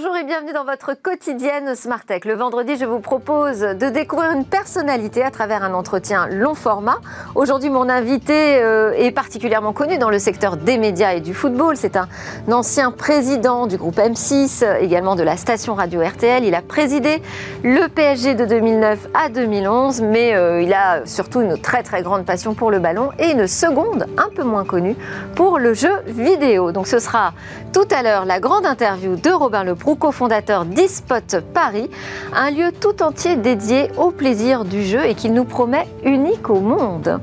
[0.00, 2.24] Bonjour et bienvenue dans votre quotidienne Smart Tech.
[2.24, 6.98] Le vendredi, je vous propose de découvrir une personnalité à travers un entretien long format.
[7.34, 11.76] Aujourd'hui, mon invité euh, est particulièrement connu dans le secteur des médias et du football.
[11.76, 12.06] C'est un
[12.48, 16.44] ancien président du groupe M6, également de la station radio RTL.
[16.44, 17.20] Il a présidé
[17.64, 22.24] le PSG de 2009 à 2011, mais euh, il a surtout une très très grande
[22.24, 24.94] passion pour le ballon et une seconde, un peu moins connue,
[25.34, 26.70] pour le jeu vidéo.
[26.70, 27.32] Donc ce sera
[27.72, 31.88] tout à l'heure la grande interview de Robin Leproux, cofondateur d'eSpot Paris,
[32.34, 36.60] un lieu tout entier dédié au plaisir du jeu et qu'il nous promet unique au
[36.60, 37.20] monde.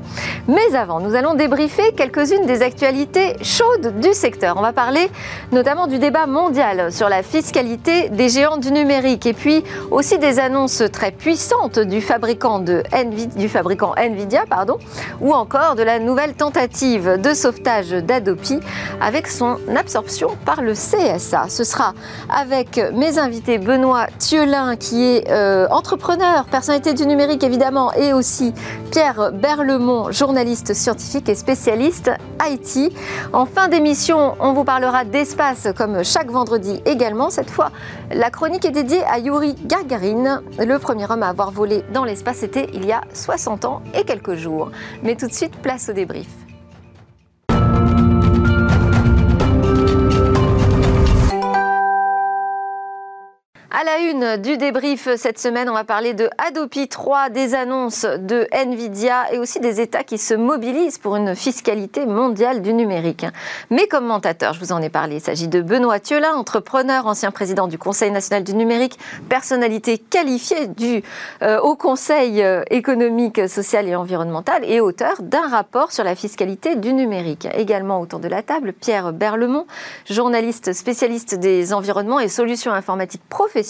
[0.48, 4.56] Mais avant, nous allons débriefer quelques-unes des actualités chaudes du secteur.
[4.56, 5.10] On va parler
[5.52, 10.38] notamment du débat mondial sur la fiscalité des géants du numérique et puis aussi des
[10.38, 14.78] annonces très puissantes du fabricant, Nvidia, du fabricant Nvidia pardon,
[15.20, 18.60] ou encore de la nouvelle tentative de sauvetage d'Adopi
[19.00, 21.46] avec son absorption par le CSA.
[21.48, 21.94] Ce sera
[22.28, 22.45] avec
[22.92, 28.54] mes invités Benoît Thielin, qui est euh, entrepreneur, personnalité du numérique évidemment, et aussi
[28.92, 32.12] Pierre Berlemont, journaliste scientifique et spécialiste
[32.48, 32.92] IT.
[33.32, 37.30] En fin d'émission, on vous parlera d'espace comme chaque vendredi également.
[37.30, 37.72] Cette fois,
[38.12, 42.36] la chronique est dédiée à Yuri Gagarin, le premier homme à avoir volé dans l'espace.
[42.38, 44.70] C'était il y a 60 ans et quelques jours.
[45.02, 46.45] Mais tout de suite, place au débrief.
[53.78, 58.06] À la une du débrief cette semaine, on va parler de Adopi 3, des annonces
[58.06, 63.26] de Nvidia et aussi des États qui se mobilisent pour une fiscalité mondiale du numérique.
[63.68, 67.68] Mes commentateurs, je vous en ai parlé, il s'agit de Benoît Thielin, entrepreneur, ancien président
[67.68, 71.02] du Conseil national du numérique, personnalité qualifiée du
[71.42, 76.76] euh, Haut Conseil euh, économique, social et environnemental et auteur d'un rapport sur la fiscalité
[76.76, 77.46] du numérique.
[77.52, 79.66] Également autour de la table, Pierre Berlemont,
[80.08, 83.65] journaliste spécialiste des environnements et solutions informatiques professionnelles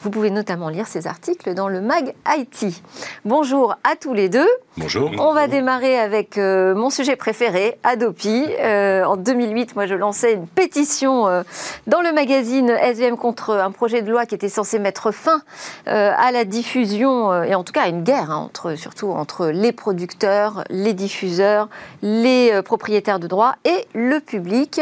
[0.00, 2.82] vous pouvez notamment lire ces articles dans le mag IT.
[3.24, 4.48] Bonjour à tous les deux.
[4.80, 5.10] Bonjour.
[5.18, 8.46] On va démarrer avec euh, mon sujet préféré, Adopi.
[8.60, 11.42] Euh, en 2008, moi, je lançais une pétition euh,
[11.86, 15.42] dans le magazine SVM contre un projet de loi qui était censé mettre fin
[15.86, 19.72] à la diffusion et en tout cas à une guerre, hein, entre, surtout entre les
[19.72, 21.68] producteurs, les diffuseurs,
[22.02, 24.80] les propriétaires de droits et le public.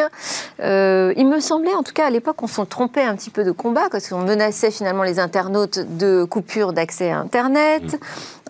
[0.61, 3.51] il me semblait, en tout cas à l'époque, on s'en trompait un petit peu de
[3.51, 7.95] combat parce qu'on menaçait finalement les internautes de coupure d'accès à Internet.
[7.95, 7.99] Mm.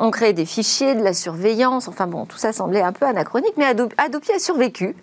[0.01, 1.38] On créait des fichiers, de la surveillance.
[1.89, 4.95] Enfin bon, tout ça semblait un peu anachronique, mais Adopi a survécu.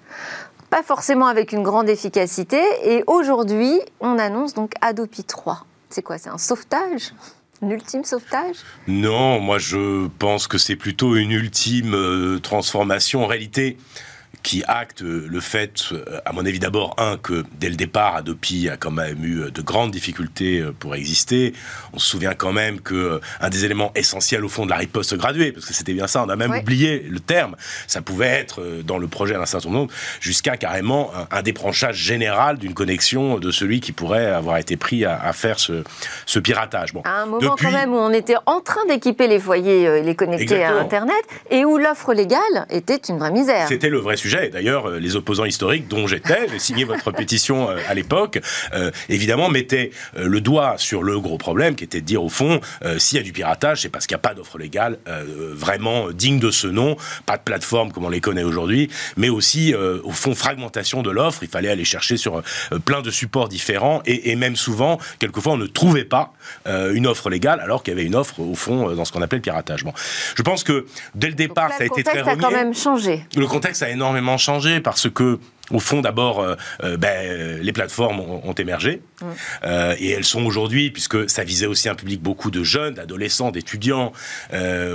[0.70, 2.62] Pas forcément avec une grande efficacité.
[2.84, 5.66] Et aujourd'hui, on annonce donc Adopi 3.
[5.90, 7.14] C'est quoi C'est un sauvetage?
[7.62, 8.58] Un ultime sauvetage?
[8.88, 13.24] Non, moi je pense que c'est plutôt une ultime euh, transformation.
[13.24, 13.78] En réalité,
[14.46, 15.92] qui acte le fait,
[16.24, 19.62] à mon avis d'abord, un, que dès le départ, Adopi a quand même eu de
[19.64, 21.54] grandes difficultés euh, pour exister.
[21.94, 24.78] On se souvient quand même que euh, un des éléments essentiels au fond de la
[24.78, 27.56] riposte graduée, parce que c'était bien ça, on a même oublié le terme,
[27.88, 32.58] ça pouvait être euh, dans le projet d'un certain nombre, jusqu'à carrément un, débranchage général
[32.58, 35.84] d'une connexion de celui qui pourrait avoir été pris à, faire ce,
[36.26, 36.94] ce, piratage.
[36.94, 37.02] Bon.
[37.04, 40.16] À un moment quand même où on était en train d'équiper les foyers et les
[40.16, 43.68] connecter à Internet, et où l'offre légale était une vraie misère.
[43.68, 47.70] C'était le vrai sujet D'ailleurs, euh, les opposants historiques, dont j'étais, j'ai signé votre pétition
[47.70, 48.40] euh, à l'époque,
[48.74, 52.60] euh, évidemment mettaient le doigt sur le gros problème, qui était de dire au fond,
[52.98, 56.40] s'il y a du piratage, c'est parce qu'il n'y a pas d'offre légale vraiment digne
[56.40, 60.36] de ce nom, pas de plateforme comme on les connaît aujourd'hui, mais aussi au fond
[60.36, 61.44] fragmentation de l'offre.
[61.44, 62.42] Il fallait aller chercher sur
[62.86, 66.34] plein de supports différents et, même souvent, quelquefois, on ne trouvait pas
[66.66, 69.40] une offre légale alors qu'il y avait une offre au fond dans ce qu'on appelait
[69.40, 69.84] le piratage.
[69.84, 69.94] Bon.
[70.36, 72.74] Je pense que dès le départ, ça a été très Le contexte a quand même
[72.74, 73.26] changé.
[73.36, 75.40] Le contexte a énormément changé parce que
[75.72, 79.02] au fond, d'abord, euh, euh, ben, les plateformes ont, émergé.
[79.66, 83.52] Euh, et elles sont aujourd'hui, puisque ça visait aussi un public beaucoup de jeunes, d'adolescents,
[83.52, 84.14] d'étudiants,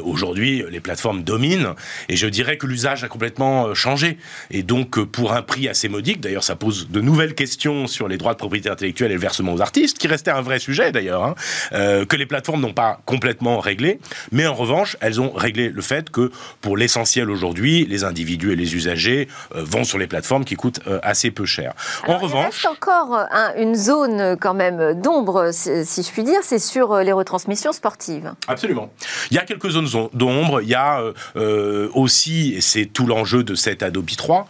[0.03, 1.75] aujourd'hui, les plateformes dominent.
[2.09, 4.17] Et je dirais que l'usage a complètement changé.
[4.51, 8.17] Et donc, pour un prix assez modique, d'ailleurs, ça pose de nouvelles questions sur les
[8.17, 11.25] droits de propriété intellectuelle et le versement aux artistes, qui restait un vrai sujet d'ailleurs,
[11.25, 11.35] hein,
[11.71, 14.01] que les plateformes n'ont pas complètement réglé.
[14.33, 16.31] Mais en revanche, elles ont réglé le fait que,
[16.63, 20.99] pour l'essentiel aujourd'hui, les individus et les usagers vont sur les plateformes qui coûte euh,
[21.03, 21.73] assez peu cher.
[22.07, 26.23] en revanche, il reste encore euh, une zone euh, quand même d'ombre, si je puis
[26.23, 28.35] dire, c'est sur les retransmissions sportives.
[28.47, 28.93] Absolument.
[29.31, 30.61] Il y a quelques zones d'ombre.
[30.61, 31.03] Il y a
[31.95, 34.47] aussi, et c'est tout l'enjeu de cette Adobe 3,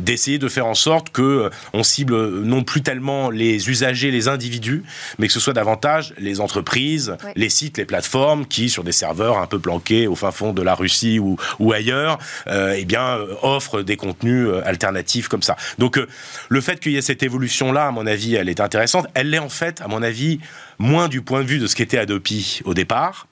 [0.00, 4.84] d'essayer de faire en sorte que on cible non plus tellement les usagers, les individus,
[5.18, 9.38] mais que ce soit davantage les entreprises, les sites, les plateformes qui, sur des serveurs
[9.38, 13.82] un peu planqués au fin fond de la Russie ou, ou ailleurs, eh bien, offrent
[13.82, 15.56] des contenus alternatifs comme ça.
[15.78, 16.00] Donc
[16.48, 19.06] le fait qu'il y ait cette évolution-là, à mon avis, elle est intéressante.
[19.14, 20.40] Elle l'est en fait, à mon avis,
[20.78, 23.26] moins du point de vue de ce qu'était Adopi au départ.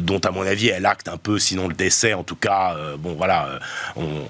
[0.00, 2.76] dont à mon avis elle acte un peu, sinon le décès en tout cas.
[2.98, 3.58] bon voilà,
[3.96, 4.28] on,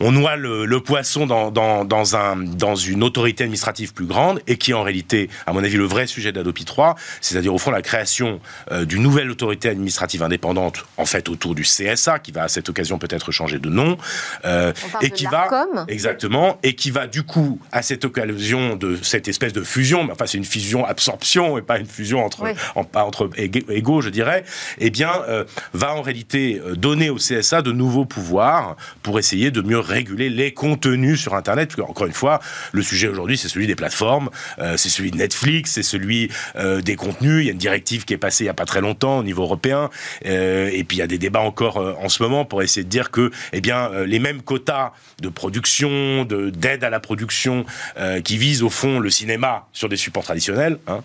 [0.00, 4.70] on noie le, poisson dans, dans, un, dans une autorité administrative plus grande et qui
[4.70, 7.82] est en réalité, à mon avis, le vrai sujet d'Adopi 3, c'est-à-dire au fond la
[7.82, 8.40] création
[8.72, 12.68] euh, d'une nouvelle autorité administrative indépendante, en fait autour du CSA, qui va à cette
[12.68, 13.98] occasion peut-être changer de nom,
[14.46, 15.48] euh, et qui va
[15.88, 20.12] exactement, et qui va du coup à cette occasion de cette espèce de fusion, mais
[20.12, 22.54] enfin c'est une fusion absorption et pas une fusion entre
[22.94, 24.44] entre égaux, je dirais,
[24.78, 25.44] eh bien euh,
[25.74, 30.52] va en réalité donner au CSA de nouveaux pouvoirs pour essayer de mieux réguler les
[30.52, 31.78] contenus sur Internet.
[31.80, 32.40] encore une fois,
[32.72, 36.80] le sujet aujourd'hui, c'est celui des plateformes, euh, c'est celui de Netflix, c'est celui euh,
[36.80, 37.42] des contenus.
[37.42, 39.22] Il y a une directive qui est passée il n'y a pas très longtemps au
[39.22, 39.90] niveau européen.
[40.26, 42.88] Euh, et puis il y a des débats encore en ce moment pour essayer de
[42.88, 47.64] dire que eh bien, les mêmes quotas de production, d'aide à la production
[48.24, 51.00] qui visent au fond le cinéma sur des supports traditionnels, hein,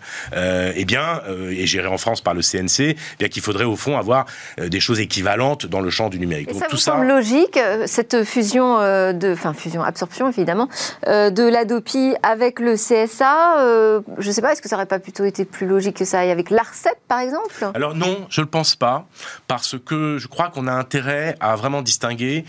[0.75, 3.97] eh bien, et géré en France par le CNC, eh bien qu'il faudrait au fond
[3.97, 4.25] avoir
[4.57, 6.49] des choses équivalentes dans le champ du numérique.
[6.53, 10.69] ça tout ça semble logique, cette fusion euh, de, enfin fusion, absorption évidemment,
[11.07, 13.60] euh, de l'ADOPI avec le CSA.
[13.60, 16.06] Euh, je ne sais pas, est-ce que ça n'aurait pas plutôt été plus logique que
[16.06, 17.54] ça avec l'ARCEP par exemple?
[17.74, 19.06] Alors non, je ne le pense pas,
[19.48, 22.45] parce que je crois qu'on a intérêt à vraiment distinguer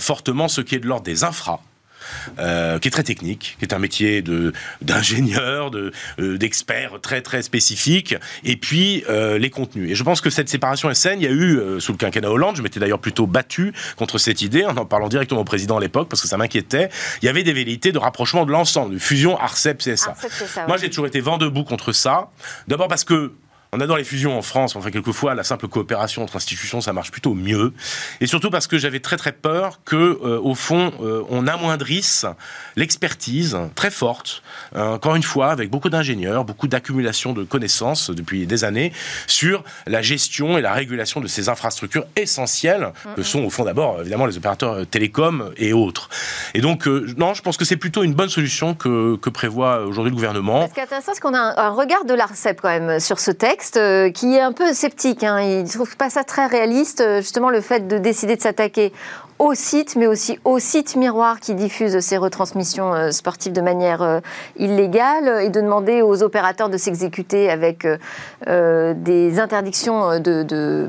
[0.00, 1.60] fortement ce qui est de l'ordre des infras
[2.38, 7.22] euh, qui est très technique, qui est un métier de d'ingénieur, de euh, d'expert très
[7.22, 8.14] très spécifique,
[8.44, 9.90] et puis euh, les contenus.
[9.90, 11.20] Et je pense que cette séparation est saine.
[11.20, 14.42] Il y a eu sous le quinquennat Hollande, je m'étais d'ailleurs plutôt battu contre cette
[14.42, 16.90] idée en en parlant directement au président à l'époque parce que ça m'inquiétait.
[17.22, 20.14] Il y avait des velléités de rapprochement de l'ensemble, de fusion Arcep CSA.
[20.68, 22.30] Moi, j'ai toujours été vent debout contre ça.
[22.68, 23.32] D'abord parce que
[23.72, 27.10] on adore les fusions en France, enfin quelquefois la simple coopération entre institutions ça marche
[27.10, 27.72] plutôt mieux.
[28.20, 32.26] Et surtout parce que j'avais très très peur que euh, au fond euh, on amoindrisse
[32.76, 34.42] l'expertise très forte,
[34.76, 38.92] euh, encore une fois avec beaucoup d'ingénieurs, beaucoup d'accumulation de connaissances depuis des années
[39.26, 44.00] sur la gestion et la régulation de ces infrastructures essentielles que sont au fond d'abord
[44.00, 46.08] évidemment les opérateurs télécoms et autres.
[46.54, 50.10] Et donc non, je pense que c'est plutôt une bonne solution que, que prévoit aujourd'hui
[50.10, 50.66] le gouvernement.
[50.68, 53.30] Ce qui est intéressant, c'est qu'on a un regard de l'ARCEP quand même sur ce
[53.30, 55.24] texte euh, qui est un peu sceptique.
[55.24, 55.40] Hein.
[55.40, 58.92] Il ne trouve pas ça très réaliste, euh, justement, le fait de décider de s'attaquer
[59.38, 64.02] au site, mais aussi au site miroir qui diffuse ces retransmissions euh, sportives de manière
[64.02, 64.20] euh,
[64.56, 67.86] illégale, et de demander aux opérateurs de s'exécuter avec
[68.46, 70.88] euh, des interdictions de, de,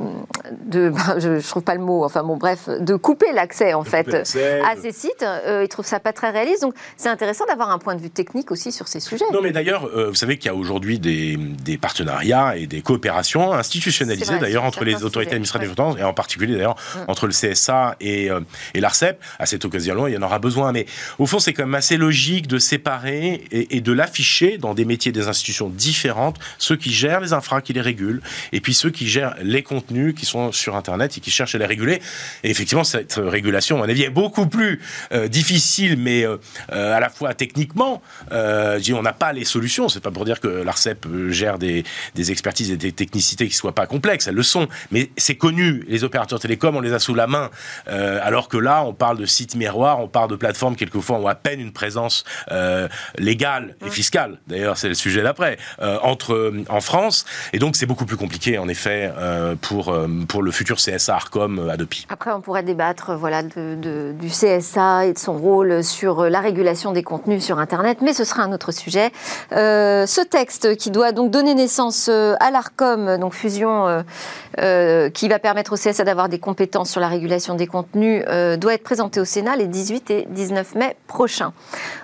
[1.18, 4.76] je, ne trouve pas le mot, enfin bon bref, de couper l'accès en fait à
[4.76, 5.26] ces sites.
[5.62, 8.52] ils trouvent ça pas très réaliste, donc c'est intéressant d'avoir un point de vue technique
[8.52, 9.26] aussi sur ces sujets.
[9.34, 13.54] Non, mais d'ailleurs, vous savez qu'il y a aujourd'hui des, des, partenariats et des coopérations
[13.54, 17.00] institutionnalisées d'ailleurs entre les autorités administratives et en particulier d'ailleurs mm.
[17.08, 18.37] entre le CSA et euh,
[18.74, 19.22] et l'ARCEP.
[19.40, 20.72] À cette occasion-là, il y en aura besoin.
[20.72, 20.86] Mais
[21.20, 25.12] au fond, c'est quand même assez logique de séparer et, de l'afficher dans des métiers,
[25.12, 29.08] des institutions différentes, ceux qui gèrent les infras, qui les régulent, et puis ceux qui
[29.08, 32.02] gèrent les contenus qui sont sur Internet et qui cherchent à les réguler.
[32.44, 34.82] Et effectivement, cette régulation, à mon avis, est beaucoup plus
[35.12, 36.38] euh, difficile, mais euh,
[36.70, 38.02] à la fois techniquement,
[38.32, 39.90] on n'a pas les solutions.
[39.90, 41.84] C'est pas pour dire que l'ARCEP gère des,
[42.16, 44.68] des, expertises et des technicités qui soient pas complexes, elles le sont.
[44.92, 45.86] Mais c'est connu.
[45.88, 47.50] Les opérateurs télécoms, on les a sous la main.
[48.28, 51.36] Alors que là, on parle de sites miroirs, on parle de plateformes quelquefois ont à
[51.36, 54.40] peine une présence euh, légale et fiscale.
[54.48, 57.24] D'ailleurs, c'est le sujet d'après euh, entre euh, en France.
[57.54, 59.14] Et donc, c'est beaucoup plus compliqué en effet
[59.62, 59.96] pour
[60.28, 62.06] pour le futur CSA Arcom Adopi.
[62.10, 67.04] Après, on pourrait débattre voilà du CSA et de son rôle sur la régulation des
[67.04, 69.12] contenus sur Internet, mais ce sera un autre sujet.
[69.52, 74.04] ce texte qui doit donc donner naissance à l'Arcom, donc fusion
[74.58, 78.74] qui va permettre au CSA d'avoir des compétences sur la régulation des contenus euh, doit
[78.74, 81.54] être présenté au Sénat les 18 et 19 mai prochains.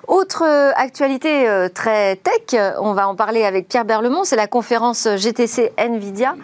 [0.07, 4.47] Autre euh, actualité euh, très tech, on va en parler avec Pierre Berlemont, c'est la
[4.47, 6.35] conférence GTC Nvidia.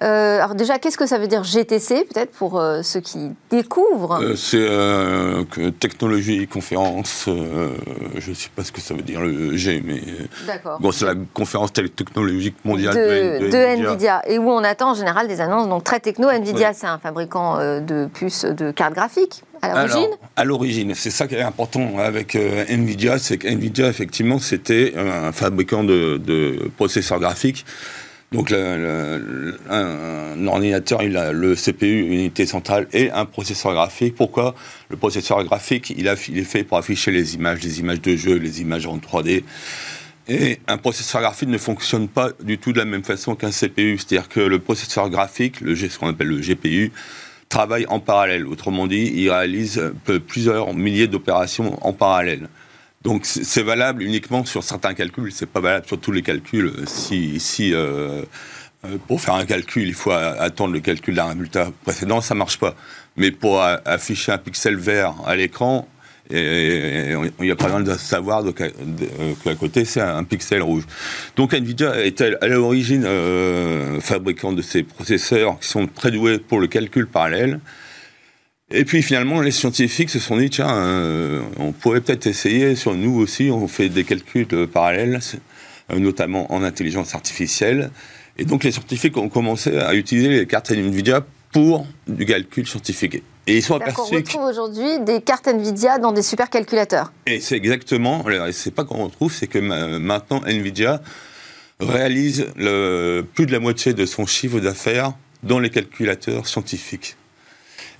[0.00, 4.34] Alors déjà, qu'est-ce que ça veut dire GTC, peut-être pour ceux qui découvrent?
[4.36, 4.66] C'est
[5.80, 10.02] technologie conférence, je ne sais pas ce que ça veut dire le G, mais
[10.80, 14.22] bon, c'est la conférence technologique mondiale de, de, Nvidia.
[14.26, 16.28] Et où on attend en général des annonces donc très techno.
[16.30, 21.26] Nvidia, c'est un fabricant de puces de cartes graphiques à l'origine À l'origine, c'est ça
[21.26, 27.64] qui est important avec euh, Nvidia, c'est qu'Nvidia, effectivement, c'était un fabricant de, processeurs graphiques.
[28.32, 34.16] Donc, un, ordinateur, il a le CPU, unité centrale, et un processeur graphique.
[34.16, 34.54] Pourquoi?
[34.88, 38.36] Le processeur graphique, il, il est fait pour afficher les images, les images de jeu,
[38.36, 39.44] les images en 3D.
[40.26, 43.98] Et un processeur graphique ne fonctionne pas du tout de la même façon qu'un CPU.
[43.98, 46.92] C'est-à-dire que le processeur graphique, le, ce qu'on appelle le GPU,
[47.48, 48.46] travaillent en parallèle.
[48.46, 49.92] Autrement dit, ils réalisent
[50.26, 52.48] plusieurs milliers d'opérations en parallèle.
[53.04, 56.72] Donc c'est valable uniquement sur certains calculs, c'est pas valable sur tous les calculs.
[56.86, 58.22] Si, si euh,
[58.86, 62.58] euh, pour faire un calcul, il faut attendre le calcul d'un résultat précédent, ça marche
[62.58, 62.74] pas.
[63.18, 65.86] Mais pour afficher un pixel vert à l'écran,
[66.30, 70.84] il n'y a pas besoin de savoir qu'à côté c'est un pixel rouge.
[71.36, 76.58] Donc Nvidia est à l'origine euh, fabricant de ces processeurs qui sont très doués pour
[76.58, 77.60] le calcul parallèle.
[78.70, 82.94] Et puis finalement, les scientifiques se sont dit, tiens, euh, on pourrait peut-être essayer sur
[82.94, 85.20] nous aussi, on fait des calculs parallèles,
[85.92, 87.90] euh, notamment en intelligence artificielle.
[88.38, 93.22] Et donc les scientifiques ont commencé à utiliser les cartes NVIDIA pour du calcul scientifique.
[93.46, 94.00] Et ils sont aperçus.
[94.00, 97.12] On retrouve aujourd'hui des cartes Nvidia dans des supercalculateurs.
[97.26, 101.00] Et c'est exactement, c'est pas qu'on retrouve, c'est que maintenant Nvidia
[101.78, 107.16] réalise le, plus de la moitié de son chiffre d'affaires dans les calculateurs scientifiques.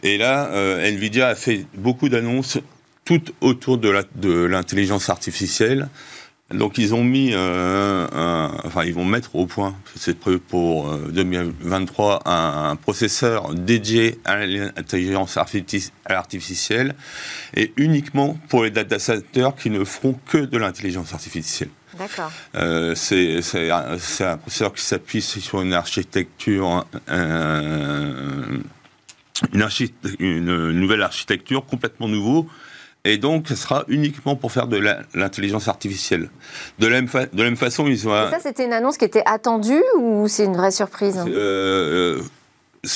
[0.04, 2.58] Et là, euh, Nvidia a fait beaucoup d'annonces
[3.04, 5.88] toutes autour de l'intelligence artificielle.
[6.52, 8.06] Donc ils ont mis, euh,
[8.64, 14.44] enfin ils vont mettre au point, c'est prévu pour 2023, euh, un, processeur dédié à
[14.44, 15.38] l'intelligence
[16.06, 16.94] artificielle
[17.56, 21.70] et uniquement pour les data centers qui ne feront que de l'intelligence artificielle.
[21.98, 22.30] D'accord.
[22.56, 26.84] Euh, c'est un, un, processeur qui s'appuie sur une architecture,
[29.52, 29.68] une,
[30.18, 32.48] une, nouvelle architecture complètement nouveau
[33.06, 34.78] et donc, ce sera uniquement pour faire de
[35.14, 36.30] l'intelligence artificielle.
[36.78, 38.12] De la, même de la même façon, ils ont...
[38.14, 42.22] Et ça, c'était une annonce qui était attendue ou c'est une vraie surprise euh, euh,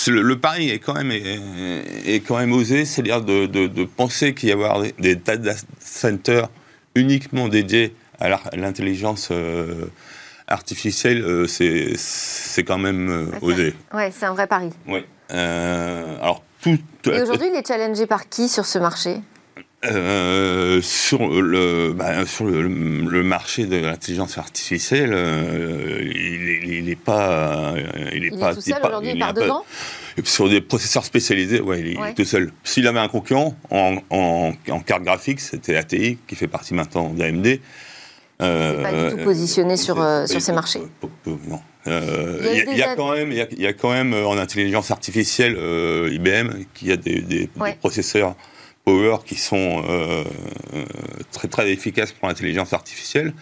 [0.06, 4.52] le, pari est quand même, est, quand même osé, c'est-à-dire de, de, penser qu'il y
[4.52, 6.48] avoir des, data centers
[6.94, 9.90] uniquement dédiés à l'intelligence euh,
[10.46, 13.74] artificielle, c'est quand même ah, osé.
[13.92, 14.70] Oui, c'est un vrai pari.
[15.30, 16.78] Alors, tout,
[17.10, 19.20] Et aujourd'hui, il est challengé par qui sur ce marché?
[19.84, 27.74] Euh, sur le bah, sur le, marché de l'intelligence artificielle, euh, il n'est pas
[28.12, 29.64] il est, pas tout seul aujourd'hui, il part devant?
[30.24, 32.52] Sur des processeurs spécialisés, ouais, il est tout seul.
[32.64, 37.10] S'il avait un concurrent en, en, en carte graphique, c'était ATI qui fait partie maintenant
[37.10, 37.60] d'AMD.
[38.40, 40.82] Euh, pas du tout positionné sur, euh, sur ces marchés.
[41.26, 41.60] Non.
[41.88, 45.58] Il y, a, quand même, il y, a quand même en intelligence artificielle
[46.12, 47.48] IBM qui a des, des
[47.80, 48.34] processeurs
[49.24, 50.24] qui sont euh,
[50.74, 50.84] euh,
[51.32, 53.32] très très efficaces pour l'intelligence artificielle.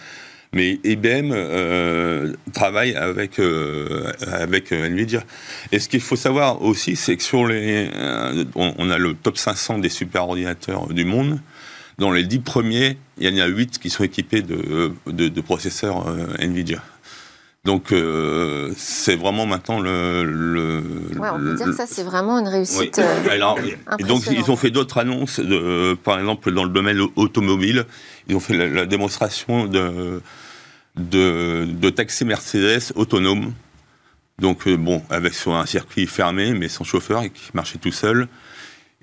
[0.52, 3.40] Mais IBM euh, travaille avec,
[4.32, 5.22] avec Nvidia.
[5.72, 7.90] Et ce qu'il faut savoir aussi, c'est que sur les.
[8.54, 11.40] On, a le top 500 des superordinateurs du monde.
[11.98, 16.06] Dans les 10 premiers, il y en a 8 qui sont équipés de, de processeurs
[16.38, 16.80] Nvidia.
[17.66, 20.22] Donc euh, c'est vraiment maintenant le.
[20.22, 20.82] le
[21.20, 23.00] on peut dire que ça c'est vraiment une réussite.
[23.00, 27.84] Euh, et donc ils ont fait d'autres annonces, de, par exemple dans le domaine automobile,
[28.28, 30.22] ils ont fait la, démonstration de,
[30.96, 33.52] de, de taxi Mercedes autonome.
[34.38, 37.90] Donc euh, bon, avec sur un circuit fermé mais sans chauffeur et qui marchait tout
[37.90, 38.28] seul.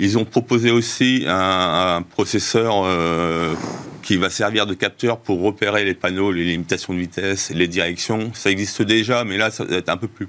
[0.04, 3.56] Ils ont proposé aussi un, processeur euh,
[4.02, 8.34] qui va servir de capteur pour repérer les panneaux, les limitations de vitesse, les directions.
[8.34, 10.28] Ça existe déjà, mais là, ça va être un peu plus,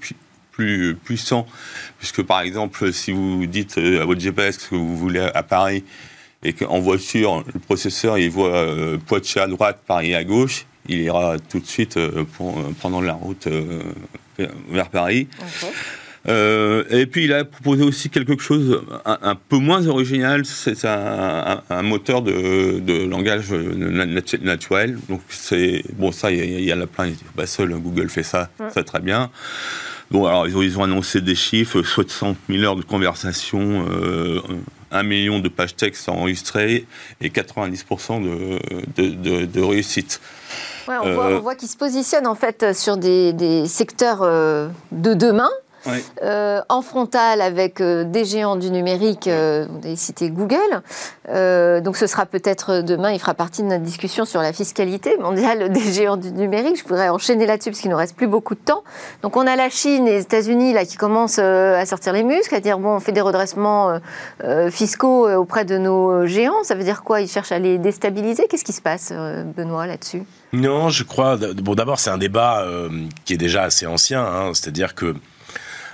[0.53, 1.45] plus puissant,
[1.99, 5.83] puisque par exemple, si vous dites euh, à votre GPS que vous voulez à Paris,
[6.45, 11.01] et qu'en voiture, le processeur, il voit euh, Poitiers à droite, Paris à gauche, il
[11.01, 11.99] ira tout de suite
[12.37, 13.49] pour, pendant la route
[14.39, 15.27] vers Paris.
[16.27, 21.83] Euh, et puis il a proposé aussi quelque chose un, peu moins original, c'est un,
[21.83, 24.99] moteur de, langage naturel.
[25.09, 28.83] Donc c'est bon ça il y, a la plainte, bah, seul Google fait ça, ça
[28.83, 29.31] très bien.
[30.11, 34.41] Bon alors ils ont, annoncé des chiffres, 60 000 heures de conversation, euh,
[34.95, 36.87] 1 million de pages texte enregistrées
[37.21, 38.23] et 90%
[38.97, 40.21] de, de, réussite.
[40.87, 44.69] Ouais, on, voit, euh, voit qu'ils se positionnent en fait sur des, des secteurs euh,
[44.93, 45.51] de demain
[46.23, 50.59] euh, en frontal avec euh, des géants du numérique, euh, vous avez cité Google.
[51.83, 55.69] donc ce sera peut-être demain, il fera partie de notre discussion sur la fiscalité mondiale
[55.73, 56.79] des géants du numérique.
[56.79, 58.85] Je voudrais enchaîner là-dessus parce qu'il nous reste plus beaucoup de temps.
[59.23, 62.55] Donc on a la Chine et les États-Unis là qui commencent à sortir les muscles,
[62.55, 63.99] à dire bon, on fait des redressements
[64.71, 66.63] fiscaux auprès de nos géants.
[66.65, 67.21] Ça veut dire quoi?
[67.21, 68.47] Ils cherchent à les déstabiliser?
[68.49, 69.13] Qu'est-ce qui se passe,
[69.57, 70.23] Benoît, là-dessus?
[70.53, 71.37] Non, je crois.
[71.37, 72.67] Bon, d'abord, c'est un débat
[73.25, 74.25] qui est déjà assez ancien.
[74.25, 75.15] Hein, C'est-à-dire que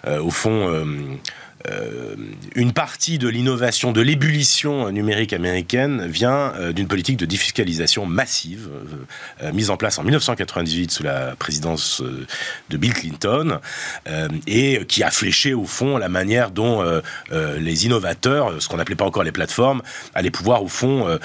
[0.06, 0.84] au fond,
[1.68, 2.14] euh,
[2.54, 8.68] une partie de l'innovation, de l'ébullition numérique américaine vient d'une politique de défiscalisation massive
[9.52, 12.02] mise en place en 1998 sous la présidence
[12.70, 13.60] de Bill Clinton
[14.46, 16.82] et qui a fléché au fond la manière dont
[17.30, 19.82] les innovateurs, ce qu'on n'appelait pas encore les plateformes,
[20.14, 21.18] allaient pouvoir au fond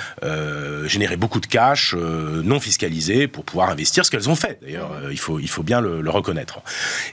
[0.86, 4.60] générer beaucoup de cash non fiscalisé pour pouvoir investir ce qu'elles ont fait.
[4.62, 6.62] D'ailleurs, il faut il faut bien le, reconnaître.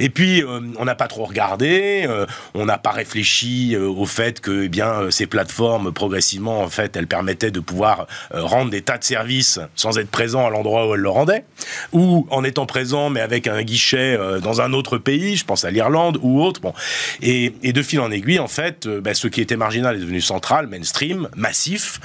[0.01, 2.09] Et puis on n'a pas trop regardé,
[2.55, 7.07] on n'a pas réfléchi au fait que eh bien ces plateformes progressivement en fait elles
[7.07, 11.01] permettaient de pouvoir rendre des tas de services sans être présent à l'endroit où elles
[11.01, 11.45] le rendaient
[11.93, 15.71] ou en étant présent mais avec un guichet dans un autre pays, je pense à
[15.71, 16.61] l'Irlande ou autre.
[16.61, 16.73] Bon,
[17.21, 20.67] et, de fil en aiguille en fait, bah, ce qui était marginal est devenu central,
[20.67, 22.01] mainstream, massif.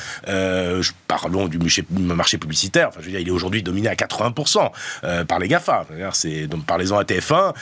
[1.07, 2.89] parlons du marché publicitaire.
[2.89, 5.85] Enfin, je veux dire, il est aujourd'hui dominé à 80% par les Gafa.
[6.13, 7.53] C'est donc parlez-en à TF1.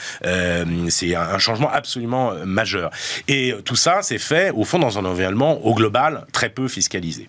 [0.90, 2.90] c'est un changement absolument majeur.
[3.28, 7.28] Et tout ça, c'est fait, au fond, dans un environnement, au global, très peu fiscalisé.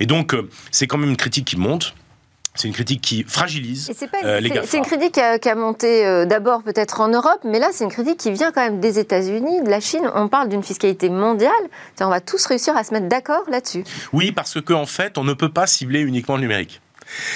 [0.00, 1.94] Et donc, euh, c'est quand même une critique qui monte.
[2.54, 3.92] C'est une critique qui fragilise
[4.24, 7.68] euh, les C'est une critique qui a, monté euh, d'abord peut-être en Europe, mais là
[7.70, 10.10] c'est une critique qui vient quand même des États-Unis, de la Chine.
[10.12, 11.52] On parle d'une fiscalité mondiale.
[12.00, 13.84] On va tous réussir à se mettre d'accord là-dessus.
[14.12, 16.80] Oui, parce qu'en en fait, on ne peut pas cibler uniquement le numérique.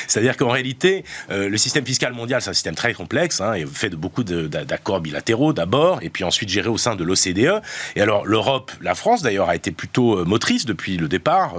[0.07, 3.65] C'est-à-dire qu'en réalité, euh, le système fiscal mondial, c'est un système très complexe, hein, et
[3.67, 7.63] fait de beaucoup d'accords bilatéraux d'abord, et puis ensuite géré au sein de l'OCDE.
[7.97, 11.55] Et alors l'Europe, la France d'ailleurs, a été plutôt euh, motrice depuis le départ,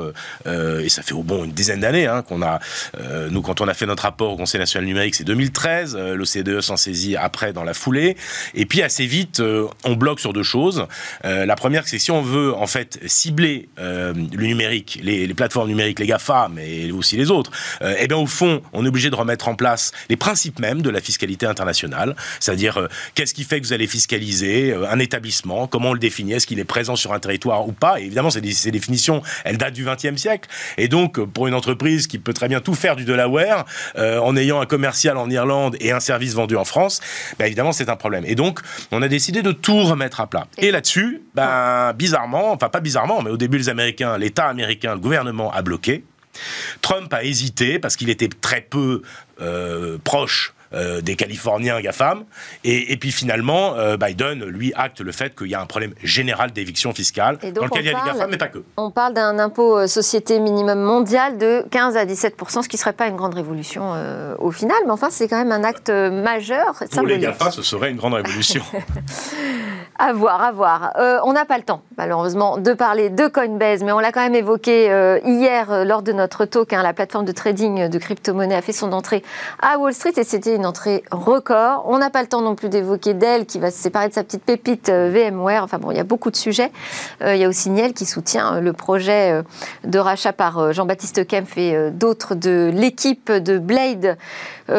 [0.48, 2.60] euh, et ça fait au bon une dizaine d'années hein, qu'on a,
[3.30, 6.78] nous quand on a fait notre rapport au Conseil national numérique, c'est 2013, l'OCDE s'en
[6.78, 8.16] saisit après dans la foulée,
[8.54, 9.42] et puis assez vite,
[9.84, 10.88] on bloque sur deux choses.
[11.24, 14.14] la première, c'est si on veut en fait cibler le
[14.46, 17.52] numérique, les, les, plateformes numériques, les GAFA, mais aussi les autres,
[18.04, 20.90] eh bien, au fond, on est obligé de remettre en place les principes mêmes de
[20.90, 25.68] la fiscalité internationale, c'est-à-dire euh, qu'est-ce qui fait que vous allez fiscaliser euh, un établissement,
[25.68, 28.02] comment on le définit, est-ce qu'il est présent sur un territoire ou pas.
[28.02, 30.50] Et évidemment, ces définitions, elles datent du XXe siècle.
[30.78, 34.36] Et donc, euh, pour une entreprise qui peut très bien tout faire du Delaware, en
[34.36, 37.00] ayant un commercial en Irlande et un service vendu en France,
[37.40, 38.26] ben, évidemment, c'est un problème.
[38.28, 38.60] Et donc,
[38.92, 40.48] on a décidé de tout remettre à plat.
[40.58, 45.00] Et là-dessus, ben, bizarrement, enfin pas bizarrement, mais au début, les Américains, l'État américain, le
[45.00, 46.04] gouvernement a bloqué.
[46.82, 49.02] Trump a hésité parce qu'il était très peu
[49.42, 52.24] euh, proche euh, des Californiens GAFAM.
[52.64, 55.94] Et, et puis finalement, euh, Biden, lui, acte le fait qu'il y a un problème
[56.04, 58.64] général d'éviction fiscale dans lequel il y a les GAFAM, mais pas que.
[58.78, 62.94] On parle d'un impôt société minimum mondial de 15 à 17 ce qui ne serait
[62.94, 63.94] pas une grande révolution
[64.40, 66.76] au final, mais enfin, c'est quand même un acte majeur.
[66.92, 68.64] Pour les GAFA, ce serait une grande révolution.
[70.00, 70.94] À voir, à voir.
[70.98, 74.22] Euh, on n'a pas le temps, malheureusement, de parler de Coinbase, mais on l'a quand
[74.22, 76.74] même évoqué euh, hier euh, lors de notre talk.
[76.74, 79.24] Hein, la plateforme de trading de crypto-monnaie a fait son entrée
[79.62, 81.86] à Wall Street et c'était une entrée record.
[81.88, 84.24] On n'a pas le temps non plus d'évoquer Dell qui va se séparer de sa
[84.24, 85.64] petite pépite VMware.
[85.64, 86.72] Enfin bon, il y a beaucoup de sujets.
[87.22, 89.44] il y a aussi Niel qui soutient le projet
[89.84, 94.18] de rachat par Jean-Baptiste Kempf et d'autres de l'équipe de Blade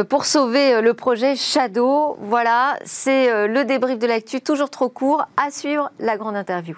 [0.09, 2.17] pour sauver le projet Shadow.
[2.21, 6.77] Voilà, c'est le débrief de l'actu, toujours trop court à suivre la grande interview.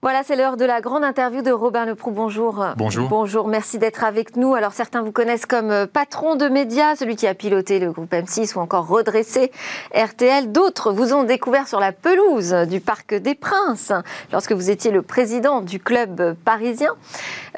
[0.00, 2.12] Voilà, c'est l'heure de la grande interview de Robin Leproux.
[2.12, 2.64] Bonjour.
[2.76, 3.08] Bonjour.
[3.08, 4.54] Bonjour, merci d'être avec nous.
[4.54, 8.12] Alors certains vous connaissent comme euh, patron de médias, celui qui a piloté le groupe
[8.12, 9.50] M6 ou encore redressé
[9.92, 10.52] RTL.
[10.52, 13.92] D'autres vous ont découvert sur la pelouse du Parc des Princes
[14.30, 16.94] lorsque vous étiez le président du club parisien.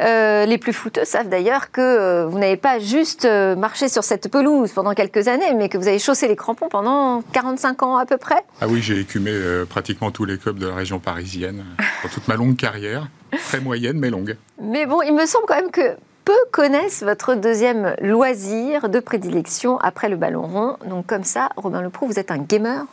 [0.00, 4.30] Euh, les plus fouteux savent d'ailleurs que euh, vous n'avez pas juste marché sur cette
[4.30, 8.06] pelouse pendant quelques années, mais que vous avez chaussé les crampons pendant 45 ans à
[8.06, 8.42] peu près.
[8.62, 9.30] Ah oui, j'ai écumé
[9.68, 11.64] pratiquement tous les clubs de la région parisienne
[12.10, 13.08] toute ma longue carrière,
[13.48, 14.36] très moyenne mais longue.
[14.62, 19.78] Mais bon, il me semble quand même que peu connaissent votre deuxième loisir de prédilection
[19.78, 20.76] après le ballon rond.
[20.88, 22.84] Donc comme ça, Robin Leproux, vous êtes un gamer?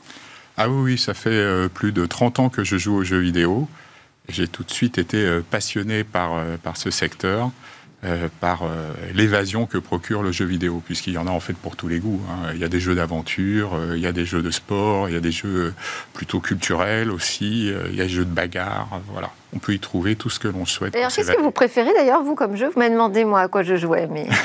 [0.57, 3.19] Ah oui, oui, ça fait euh, plus de 30 ans que je joue aux jeux
[3.19, 3.67] vidéo.
[4.27, 7.51] J'ai tout de suite été euh, passionné par, euh, par ce secteur.
[8.03, 11.57] Euh, par euh, l'évasion que procure le jeu vidéo, puisqu'il y en a en fait
[11.57, 12.21] pour tous les goûts.
[12.29, 12.51] Hein.
[12.53, 15.13] Il y a des jeux d'aventure, euh, il y a des jeux de sport, il
[15.13, 15.73] y a des jeux
[16.13, 19.31] plutôt culturels aussi, il y a des jeux de bagarre, voilà.
[19.53, 20.93] On peut y trouver tout ce que l'on souhaite.
[20.93, 22.67] D'ailleurs, qu'est-ce que vous préférez d'ailleurs, vous, comme jeu?
[22.67, 24.27] Vous m'avez demandé, moi, à quoi je jouais, mais...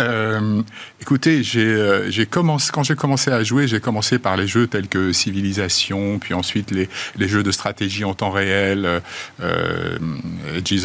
[0.00, 0.62] Euh,
[1.00, 4.66] écoutez, j'ai, euh, j'ai commencé, quand j'ai commencé à jouer, j'ai commencé par les jeux
[4.66, 9.00] tels que Civilisation, puis ensuite les, les jeux de stratégie en temps réel, euh,
[9.42, 9.98] euh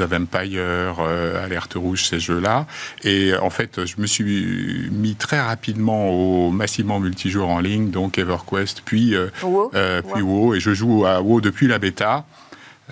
[0.02, 2.66] of Empire, euh, Alerte Rouge, ces jeux-là.
[3.04, 8.18] Et en fait, je me suis mis très rapidement au massivement multijoueur en ligne, donc
[8.18, 9.72] EverQuest, puis, WoW.
[10.14, 10.56] puis WoW.
[10.56, 12.26] Et je joue à WoW depuis la bêta.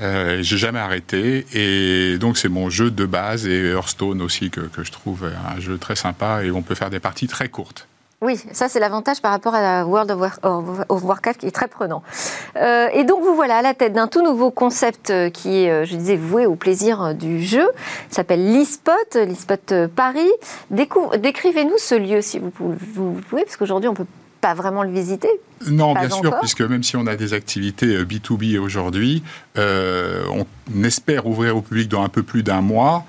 [0.01, 4.62] Euh, j'ai jamais arrêté et donc c'est mon jeu de base et Hearthstone aussi que,
[4.62, 7.88] que, je trouve un jeu très sympa et on peut faire des parties très courtes.
[8.23, 12.03] Oui, ça c'est l'avantage par rapport à World of, Warcraft qui est très prenant.
[12.56, 15.69] Euh, et donc vous voilà à la tête d'un tout nouveau concept euh, qui est,
[15.69, 17.67] euh, je disais, voué au plaisir du jeu.
[18.10, 20.32] Il s'appelle l'eSpot, l'eSpot Paris.
[20.71, 24.06] Décrivez-nous ce lieu si vous pouvez, vous pouvez parce qu'aujourd'hui on peut
[24.43, 25.29] pas vraiment le visiter
[25.67, 29.23] Non, bien sûr, puisque même si on a des activités B2B aujourd'hui,
[29.56, 30.45] on
[30.84, 33.06] espère ouvrir au public dans un peu plus d'un mois.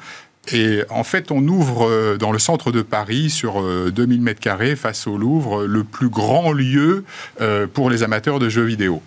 [0.52, 5.08] Et en fait, on ouvre dans le centre de Paris, sur 2000 mètres carrés, face
[5.08, 7.04] au Louvre, le plus grand lieu
[7.72, 9.02] pour les amateurs de jeux vidéo.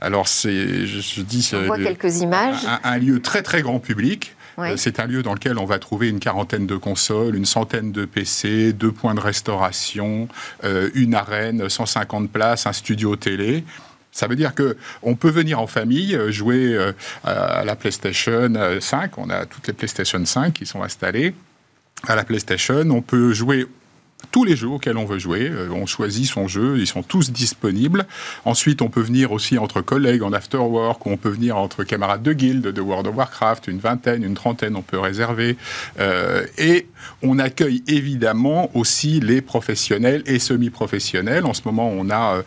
[0.00, 2.64] Alors, c'est, je, dis, on voit quelques images.
[2.66, 5.78] Un, un, lieu très très grand public euh, c'est un lieu dans lequel on va
[5.78, 10.28] trouver une quarantaine de consoles, une centaine de PC, deux points de restauration,
[10.64, 13.64] euh, une arène, 150 places, un studio télé.
[14.10, 16.76] Ça veut dire que on peut venir en famille euh, jouer
[17.24, 19.18] à la PlayStation 5.
[19.18, 21.34] On a toutes les PlayStation 5 qui sont installées
[22.06, 22.84] à la PlayStation.
[22.90, 23.66] On peut jouer
[24.30, 25.48] tous les jeux auxquels on veut jouer.
[25.48, 28.06] Euh, on choisit son jeu, ils sont tous disponibles.
[28.44, 31.84] Ensuite, on peut venir aussi entre collègues en after work, ou on peut venir entre
[31.84, 35.56] camarades de guild de World of Warcraft, une vingtaine, une trentaine, on peut réserver.
[35.98, 36.86] Euh, et
[37.22, 41.44] on accueille évidemment aussi les professionnels et semi-professionnels.
[41.46, 42.42] En ce moment, on a euh,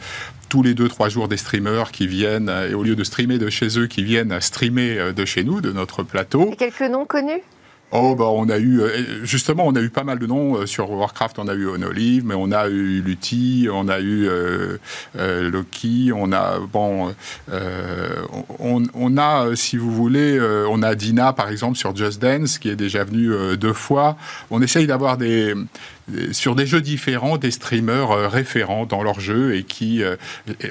[0.49, 3.49] tous les deux, trois jours des streamers qui viennent, et au lieu de streamer de
[3.49, 6.51] chez eux, qui viennent streamer de chez nous, de notre plateau.
[6.51, 7.41] Et quelques noms connus?
[7.93, 10.55] Oh, bah, on a eu, euh, justement, on a eu pas mal de noms.
[10.55, 14.29] Euh, sur Warcraft, on a eu Onolive, mais on a eu Lutti, on a eu
[14.29, 14.77] euh,
[15.49, 17.13] Loki, on a, bon,
[18.59, 22.69] on, on, a, si vous voulez, on a Dina, par exemple, sur Just Dance, qui
[22.69, 24.15] est déjà venue deux fois.
[24.49, 25.53] On essaye d'avoir des,
[26.31, 30.15] sur des jeux différents, des streamers euh, référents dans leurs jeux et qui, euh,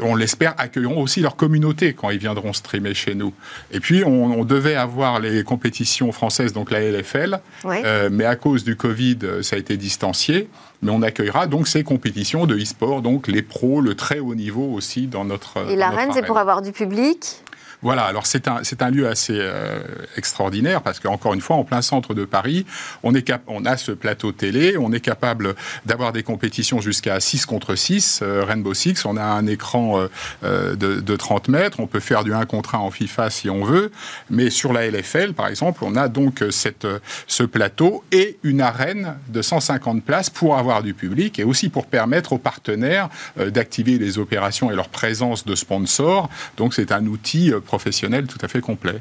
[0.01, 3.33] on l'espère, accueilleront aussi leur communauté quand ils viendront streamer chez nous.
[3.73, 8.65] Et puis, on, devait avoir les compétitions françaises, donc la LFL, euh, mais à cause
[8.65, 10.49] du Covid, ça a été distancié.
[10.83, 14.73] Mais on accueillera donc ces compétitions de e-sport, donc les pros, le très haut niveau
[14.73, 15.71] aussi dans notre.
[15.71, 17.43] Et l'arène, c'est pour avoir du public?
[17.83, 19.81] Voilà, alors c'est un, c'est un lieu assez euh,
[20.17, 22.67] extraordinaire parce qu'encore une fois, en plein centre de Paris,
[23.03, 25.55] on, est cap on a ce plateau télé, on est capable
[25.87, 30.09] d'avoir des compétitions jusqu'à 6 contre 6, euh, Rainbow Six, on a un écran
[30.45, 33.49] euh, de, de, 30 mètres, on peut faire du 1 contre 1 en FIFA si
[33.49, 33.91] on veut,
[34.29, 36.87] mais sur la LFL, par exemple, on a donc cette,
[37.27, 41.87] ce plateau et une arène de 150 places pour avoir du public et aussi pour
[41.87, 46.29] permettre aux partenaires d'activer les opérations et leur présence de sponsors.
[46.57, 49.01] Donc c'est un outil professionnel tout à fait complet.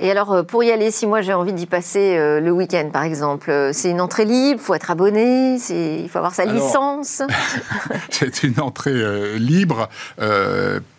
[0.00, 2.88] Et alors, euh, pour y aller, si moi j'ai envie d'y passer euh, le week-end,
[2.92, 6.44] par exemple, euh, c'est une entrée libre, il faut être abonné, il faut avoir sa
[6.44, 7.22] licence.
[8.10, 9.88] c'est une entrée libre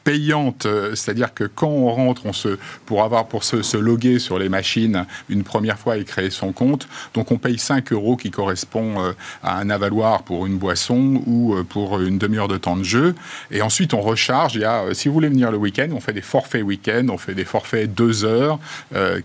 [0.04, 4.20] payante, euh, c'est-à-dire que quand on rentre, on se, pour avoir pour se, se, loguer
[4.20, 8.18] sur les machines une première fois et créer son compte, donc on paye 5 euros
[8.18, 9.14] qui correspond euh,
[9.44, 13.16] à un avaloir pour une boisson ou euh, pour une demi-heure de temps de jeu,
[13.52, 14.56] et ensuite on recharge.
[14.56, 17.18] Il y a, si vous voulez venir le week-end, on fait des forfaits week-end, on
[17.18, 18.60] fait des forfaits 2 heures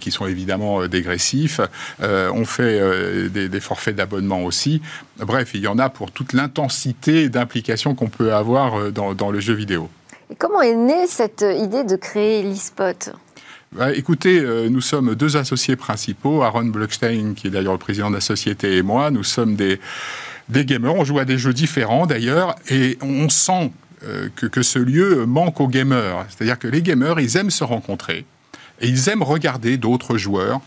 [0.00, 1.60] qui sont évidemment dégressifs,
[2.00, 4.80] on fait des, des forfaits d'abonnement aussi.
[5.18, 9.40] Bref, il y en a pour toute l'intensité d'implication qu'on peut avoir dans, dans le
[9.40, 9.88] jeu vidéo.
[10.36, 13.10] Comment est née cette idée de créer l'e-spot?
[13.72, 18.10] Bah, écoutez, euh, nous sommes deux associés principaux, Aaron Blockstein, qui est d'ailleurs le président
[18.10, 19.10] de la société, et moi.
[19.10, 19.80] Nous sommes des,
[20.48, 20.94] des gamers.
[20.94, 23.72] On joue à des jeux différents d'ailleurs, et on sent
[24.04, 26.26] euh, que, que, ce lieu manque aux gamers.
[26.28, 28.26] C'est-à-dire que les gamers, ils aiment se rencontrer,
[28.80, 30.60] et ils aiment regarder d'autres joueurs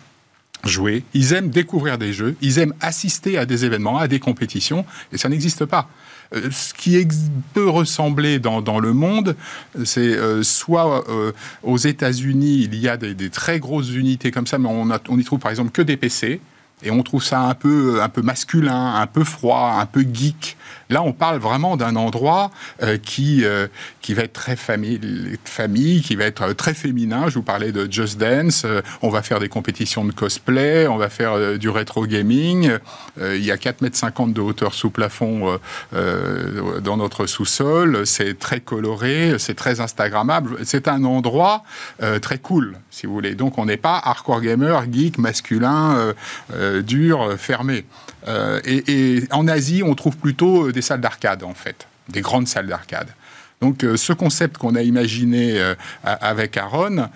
[0.63, 4.85] jouer, ils aiment découvrir des jeux, ils aiment assister à des événements, à des compétitions,
[5.11, 5.89] et ça n'existe pas.
[6.33, 7.05] Euh, ce qui
[7.53, 9.35] peut ressembler dans, le monde,
[9.83, 14.47] c'est euh, soit euh, aux États-Unis, il y a des, des, très grosses unités comme
[14.47, 16.39] ça, mais on, a, on y trouve par exemple que des PC.
[16.83, 20.57] Et on trouve ça un peu, un peu masculin, un peu froid, un peu geek.
[20.91, 22.51] Là, on parle vraiment d'un endroit
[22.83, 23.67] euh, qui, euh,
[24.01, 24.99] qui va être très famille,
[25.45, 27.29] famille, qui va être euh, très féminin.
[27.29, 28.65] Je vous parlais de Just Dance.
[29.01, 32.71] on va faire des compétitions de cosplay, on va faire du rétro gaming.
[33.19, 35.57] il y a 4,50 m de hauteur sous plafond
[35.93, 38.05] dans notre sous-sol.
[38.05, 40.57] C'est très coloré, c'est très Instagrammable.
[40.63, 41.63] C'est un endroit
[42.21, 43.35] très cool, si vous voulez.
[43.35, 46.13] Donc, on n'est pas hardcore gamer, geek, masculin,
[46.83, 47.85] dur, fermé.
[48.65, 53.07] et, en Asie, on trouve plutôt des salles d'arcade, en fait, des grandes salles d'arcade.
[53.61, 57.07] Donc, euh, ce concept qu'on a imaginé euh, avec Aaron,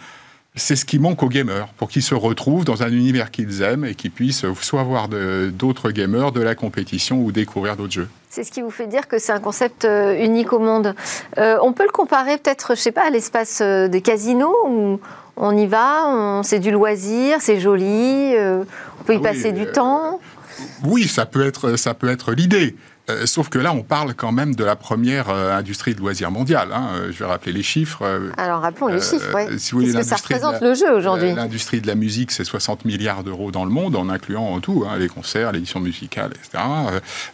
[0.55, 3.83] c'est ce qui manque aux gamers, pour qu'ils se retrouvent dans un univers qu'ils aiment
[3.83, 8.09] et qu'ils puissent soit voir d'autres gamers, de la compétition ou découvrir d'autres jeux.
[8.29, 10.95] C'est ce qui vous fait dire que c'est un concept euh, unique au monde.
[11.37, 14.99] Euh, on peut le comparer peut-être, je sais pas, à l'espace des casinos où
[15.35, 20.21] on y va, c'est du loisir, c'est joli, on peut y ah passer du temps.
[20.85, 22.75] Oui, ça peut être, ça peut être l'idée.
[23.09, 26.31] Euh, sauf que là, on parle quand même de la première euh, industrie de loisirs
[26.31, 26.69] mondiale.
[26.73, 26.89] Hein.
[26.93, 28.03] Euh, je vais rappeler les chiffres.
[28.37, 29.59] Alors, rappelons les chiffres, oui.
[29.59, 33.23] Si Qu'est-ce que ça représente le jeu aujourd'hui L'industrie de la musique, c'est 60 milliards
[33.23, 36.63] d'euros dans le monde, en incluant tout, hein, les concerts, l'édition musicale, etc.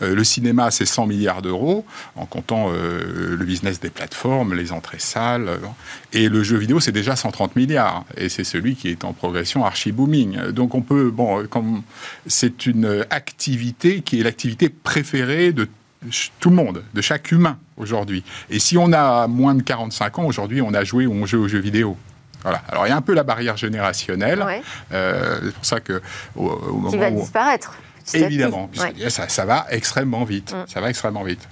[0.01, 5.49] le cinéma, c'est 100 milliards d'euros, en comptant le business des plateformes, les entrées salles.
[6.13, 8.03] et le jeu vidéo, c'est déjà 130 milliards.
[8.17, 10.51] Et c'est celui qui est en progression archi-booming.
[10.51, 11.11] Donc, on peut...
[11.11, 11.43] Bon,
[12.27, 15.60] c'est une activité qui est l'activité préférée de
[16.39, 18.23] tout le monde, de chaque humain aujourd'hui.
[18.49, 21.43] Et si on a moins de 45 ans, aujourd'hui, on a joué ou on joue
[21.43, 21.97] aux jeux vidéo.
[22.43, 22.61] Voilà.
[22.69, 24.43] Alors il y a un peu la barrière générationnelle.
[24.91, 26.01] Euh, c'est pour ça que
[26.89, 27.77] qui va disparaître.
[28.13, 28.69] Évidemment,
[29.09, 30.53] ça, ça, va extrêmement vite.
[30.53, 30.65] Mm.
[30.67, 31.47] Ça va extrêmement vite.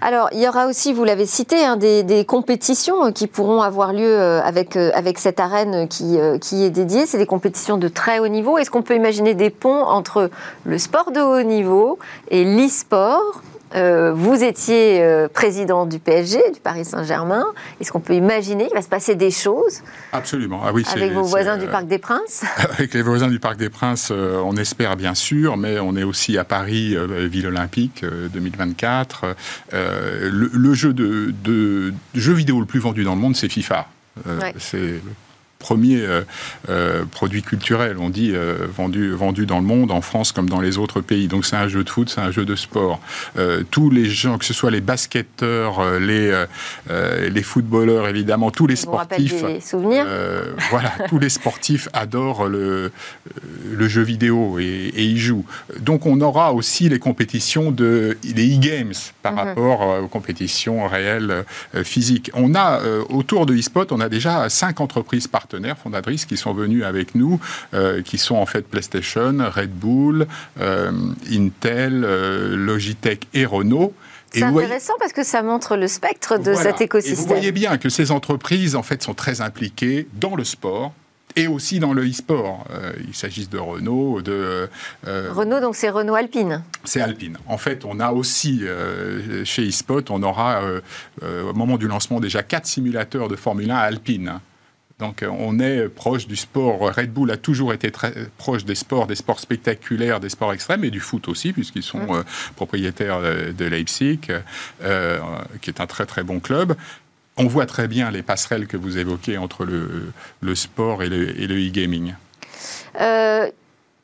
[0.00, 4.18] Alors, il y aura aussi, vous l'avez cité, hein, des, compétitions qui pourront avoir lieu
[4.18, 7.04] euh, avec, euh, avec cette arène qui, qui est dédiée.
[7.04, 8.56] C'est des compétitions de très haut niveau.
[8.56, 10.30] Est-ce qu'on peut imaginer des ponts entre
[10.64, 11.98] le sport de haut niveau
[12.30, 13.42] et l'e-sport
[13.74, 17.44] euh, vous étiez euh, président du PSG, du Paris Saint-Germain.
[17.80, 20.62] Est-ce qu'on peut imaginer qu'il va se passer des choses Absolument.
[20.64, 22.44] Ah oui, avec vos voisins du euh, Parc des Princes?
[22.58, 26.38] Avec les voisins du Parc des Princes, on espère bien sûr, mais on est aussi
[26.38, 26.96] à Paris,
[27.28, 29.36] ville olympique 2024.
[29.72, 33.86] Le, jeu de, de, jeu vidéo le plus vendu dans le monde, c'est FIFA.
[34.58, 35.00] C'est
[35.60, 36.22] premier euh,
[36.68, 40.60] euh, produit culturel, on dit, euh, vendu, vendu dans le monde, en France comme dans
[40.60, 41.28] les autres pays.
[41.28, 42.98] Donc c'est un jeu de foot, c'est un jeu de sport.
[43.70, 46.44] tous les gens, que ce soit les basketteurs, les,
[46.88, 49.44] les footballeurs, évidemment, tous les sportifs.
[49.44, 50.06] Des souvenirs
[50.70, 52.90] voilà, tous les sportifs adorent le,
[53.70, 55.44] le jeu vidéo et, y jouent.
[55.78, 59.38] Donc on aura aussi les compétitions de les e-games par mhm.
[59.38, 61.44] rapport aux compétitions réelles
[61.84, 62.30] physiques.
[62.32, 66.52] On a autour de eSpot, on a déjà cinq entreprises partenaires partenaires fondatrices qui sont
[66.52, 67.40] venus avec nous,
[67.74, 70.26] euh, qui sont en fait PlayStation, Red Bull,
[70.60, 70.92] euh,
[71.30, 73.92] Intel, euh, Logitech et Renault.
[74.32, 77.18] C'est intéressant parce que ça montre le spectre de cet écosystème.
[77.18, 80.92] Et vous voyez bien que ces entreprises en fait sont très impliquées dans le sport,
[81.34, 82.64] et aussi dans le e-sport.
[83.06, 84.68] il s'agisse de Renault, de...
[85.04, 87.38] Renault, donc c'est Renault Alpine C'est Alpine.
[87.46, 88.62] En fait, on a aussi,
[89.44, 90.60] chez eSpot, on aura,
[91.22, 94.40] au moment du lancement, déjà quatre simulateurs de Formule 1 Alpine.
[95.00, 96.94] Donc euh, on est proche du sport.
[96.94, 100.84] Red Bull a toujours été très proche des sports, des sports spectaculaires, des sports extrêmes
[100.84, 102.16] et du foot aussi, puisqu'ils sont mmh.
[102.16, 102.22] euh,
[102.54, 106.76] propriétaires euh, de Leipzig, qui est un très très bon club.
[107.36, 112.14] On voit très bien les passerelles que vous évoquez entre le, sport et le e-gaming.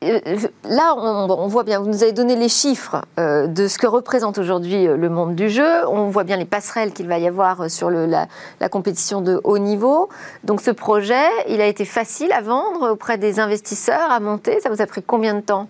[0.01, 4.37] Là, on, voit bien, vous nous avez donné les chiffres euh, de ce que représente
[4.37, 5.87] aujourd'hui euh, le monde du jeu.
[5.87, 8.27] On voit bien les passerelles qu'il va y avoir sur la,
[8.69, 10.09] compétition de haut niveau.
[10.43, 14.59] Donc ce projet, il a été facile à vendre auprès des investisseurs, à monter.
[14.59, 15.67] Ça vous a pris combien de temps?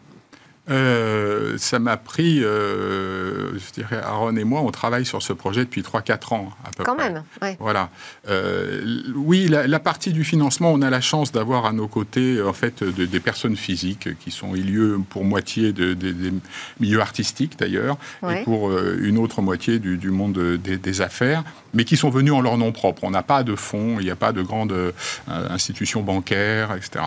[0.70, 5.62] Euh, ça m'a pris, euh, je dirais, Aaron et moi, on travaille sur ce projet
[5.62, 7.50] depuis 3-4 ans à peu Quand même, oui.
[7.60, 7.90] Voilà.
[8.30, 12.54] Euh, oui, la, partie du financement, on a la chance d'avoir à nos côtés, en
[12.54, 16.34] fait, des personnes physiques qui sont lieu pour moitié de, des
[16.80, 17.98] milieux artistiques d'ailleurs,
[18.30, 22.58] et pour une autre moitié du, monde des, affaires, mais qui sont venus en leur
[22.58, 23.04] nom propre.
[23.04, 24.94] On n'a pas de fonds, il n'y a pas de grandes
[25.28, 27.06] institutions bancaires, etc.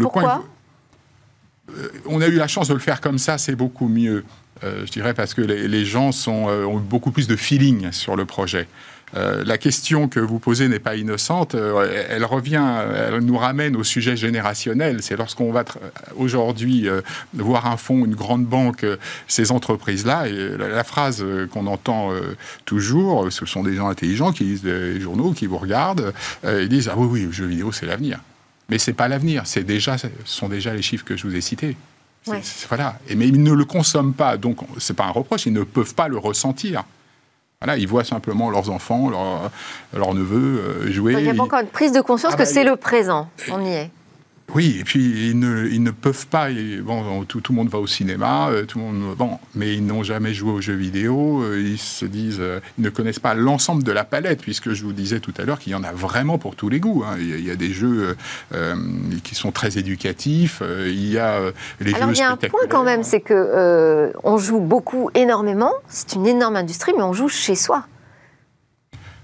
[0.00, 0.42] Pourquoi?
[0.42, 0.53] euh,
[2.06, 4.24] on a eu la chance de le faire comme ça, c'est beaucoup mieux.
[4.62, 8.24] Euh, je dirais parce que les, gens euh, ont beaucoup plus de feeling sur le
[8.24, 8.68] projet.
[9.14, 11.54] la question que vous posez n'est pas innocente.
[11.54, 12.64] elle revient,
[12.96, 15.02] elle nous ramène au sujet générationnel.
[15.02, 15.64] C'est lorsqu'on va
[16.16, 16.88] aujourd'hui
[17.32, 18.84] voir un fonds, une grande banque,
[19.28, 22.10] ces entreprises-là, et la, phrase qu'on entend
[22.64, 26.12] toujours, ce sont des gens intelligents qui lisent des journaux, qui vous regardent,
[26.44, 28.18] ils disent ah oui oui, le jeu vidéo c'est l'avenir.
[28.68, 31.36] Mais ce n'est pas l'avenir, c'est déjà, ce sont déjà les chiffres que je vous
[31.36, 31.76] ai cités.
[32.68, 32.98] Voilà.
[33.08, 35.62] Et, mais ils ne le consomment pas, donc ce n'est pas un reproche, ils ne
[35.62, 36.84] peuvent pas le ressentir.
[37.60, 39.10] Voilà, ils voient simplement leurs enfants,
[39.92, 41.14] leurs, neveux euh, jouer.
[41.14, 43.28] Il n'y a pas encore une prise de conscience ah que bah, c'est le présent,
[43.50, 43.90] on y est.
[44.52, 46.48] Oui, et puis ils ne, ils ne peuvent pas.
[46.82, 49.84] Bon, tout, tout, le monde va au cinéma, euh, tout le monde, bon, mais ils
[49.84, 51.42] n'ont jamais joué aux jeux vidéo.
[51.42, 54.84] Euh, ils se disent, euh, ils ne connaissent pas l'ensemble de la palette, puisque je
[54.84, 57.04] vous disais tout à l'heure qu'il y en a vraiment pour tous les goûts.
[57.04, 57.16] Hein.
[57.18, 58.16] Il, y a, des jeux
[59.22, 60.62] qui sont très éducatifs.
[60.86, 61.40] il y a
[61.80, 65.10] les Alors, jeux il y a un point quand même, c'est que on joue beaucoup,
[65.14, 65.72] énormément.
[65.88, 67.86] C'est une énorme industrie, mais on joue chez soi.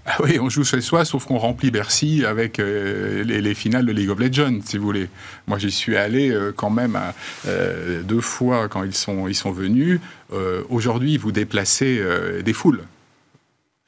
[0.07, 3.93] Ah oui, on joue chez soi, sauf qu'on remplit Bercy avec euh, les, finales de
[3.93, 5.09] League of Legends, si vous voulez.
[5.47, 6.99] Moi, j'y suis allé euh, quand même
[7.47, 10.01] euh, deux fois quand ils sont, ils sont venus.
[10.69, 12.01] Aujourd'hui, vous déplacez
[12.45, 12.83] des foules.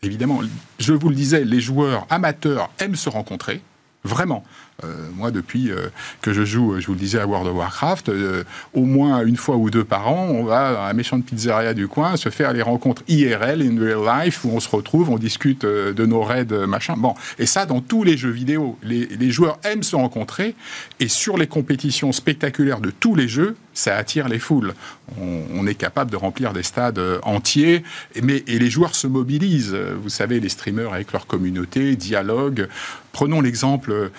[0.03, 0.41] Évidemment,
[0.81, 3.61] je vous le disais, les joueurs amateurs aiment se rencontrer,
[4.03, 4.45] vraiment.
[4.85, 5.89] Euh, moi, depuis euh,
[6.21, 9.37] que je joue, je vous le disais, à World of Warcraft, euh, au moins une
[9.37, 12.29] fois ou deux par an, on va à un méchant de pizzeria du coin se
[12.29, 16.23] faire les rencontres IRL, in real life, où on se retrouve, on discute de nos
[16.23, 16.95] raids, machin.
[16.97, 18.79] Bon, et ça dans tous les jeux vidéo.
[18.83, 20.55] Les, joueurs aiment se rencontrer,
[21.01, 24.75] et sur les compétitions spectaculaires de tous les jeux, ça attire les foules.
[25.19, 27.83] On, est capable de remplir des stades entiers,
[28.23, 29.75] mais, et les joueurs se mobilisent.
[29.75, 32.69] Vous savez, les streamers avec leur communauté, dialoguent.
[33.13, 34.11] Prenons l'exemple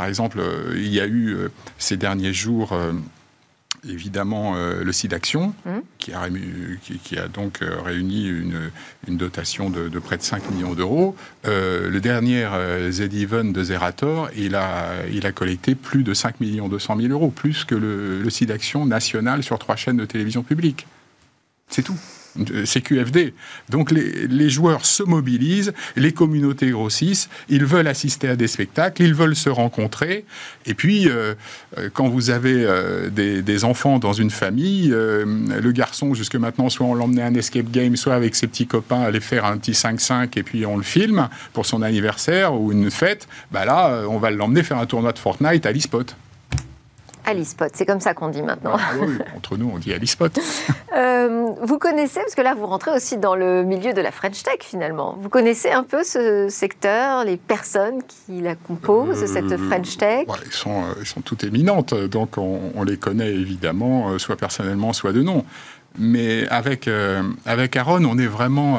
[0.00, 2.92] par exemple, euh, il y a eu euh, ces derniers jours euh,
[3.86, 5.70] évidemment le site Action, mmh.
[5.98, 8.70] qui, a, donc réuni une,
[9.16, 11.16] dotation de, près de 5 millions d'euros.
[11.44, 12.46] le dernier
[12.90, 17.30] Z-Even de Zerator, il a, il a collecté plus de 5 millions 200 000 euros,
[17.30, 20.86] plus que le, le site d'Action national sur trois chaînes de télévision publique.
[21.70, 21.96] C'est tout.
[22.38, 23.34] CQFD.
[23.68, 29.14] Donc les, joueurs se mobilisent, les communautés grossissent, ils veulent assister à des spectacles, ils
[29.14, 30.24] veulent se rencontrer.
[30.66, 31.34] Et puis, euh,
[31.78, 36.86] euh, quand vous avez euh, des, enfants dans une famille, le garçon, jusque maintenant, soit
[36.86, 39.72] on l'emmenait à un escape game, soit avec ses petits copains aller faire un petit
[39.72, 44.18] 5-5 et puis on le filme pour son anniversaire ou une fête, bah là, on
[44.18, 46.16] va l'emmener faire un tournoi de Fortnite à l'e-spot.
[47.26, 48.72] Alispot, c'est comme ça qu'on dit maintenant.
[48.74, 50.30] Ah oui, entre nous, on dit Alispot.
[50.96, 54.42] euh, vous connaissez, parce que là, vous rentrez aussi dans le milieu de la French
[54.42, 55.16] Tech finalement.
[55.18, 60.26] Vous connaissez un peu ce secteur, les personnes qui la composent, cette euh, French Tech
[60.44, 64.92] ils, sont, euh, ils sont toutes éminentes, donc on, les connaît évidemment, euh, soit personnellement,
[64.92, 65.44] soit de nom.
[65.98, 66.88] Mais avec,
[67.46, 68.78] avec Aaron, on est vraiment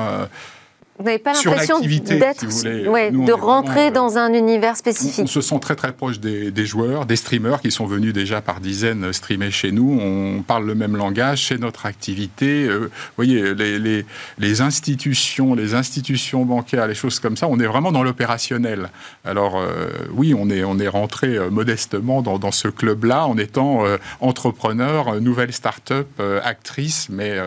[1.01, 5.25] vous n'avez pas l'impression d'être, de rentrer euh, dans un univers spécifique.
[5.25, 8.59] On, se sent très très proche des, joueurs, des streamers qui sont venus déjà par
[8.59, 9.99] dizaines streamer chez nous.
[9.99, 12.65] On parle le même langage, c'est notre activité.
[12.65, 14.05] Euh, vous voyez, les,
[14.37, 18.89] les, institutions, les institutions bancaires, les choses comme ça, on est vraiment dans l'opérationnel.
[19.25, 23.83] Alors euh, oui, on est, on est rentré modestement dans, dans ce club-là en étant
[24.19, 26.07] entrepreneur, nouvelle start-up,
[26.43, 27.37] actrice, mais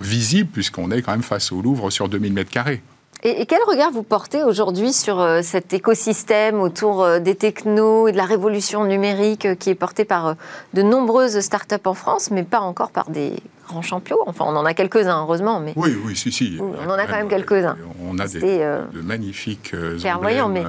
[0.00, 2.82] visible, puisqu'on est quand même face au Louvre sur 2000 mètres carrés.
[3.26, 8.12] Et, quel regard vous portez aujourd'hui sur euh, cet écosystème autour euh, des technos et
[8.12, 10.36] de la révolution numérique euh, qui est porté par
[10.74, 13.32] de nombreuses startups en France, mais pas encore par des
[13.66, 14.18] grands champions?
[14.26, 15.58] Enfin, on en a quelques-uns, heureusement.
[15.58, 15.72] Mais...
[15.74, 16.58] Oui, oui, si, si.
[16.60, 17.78] on en a quand même quelques-uns.
[18.06, 20.64] On a des, de magnifiques emblèmes mais...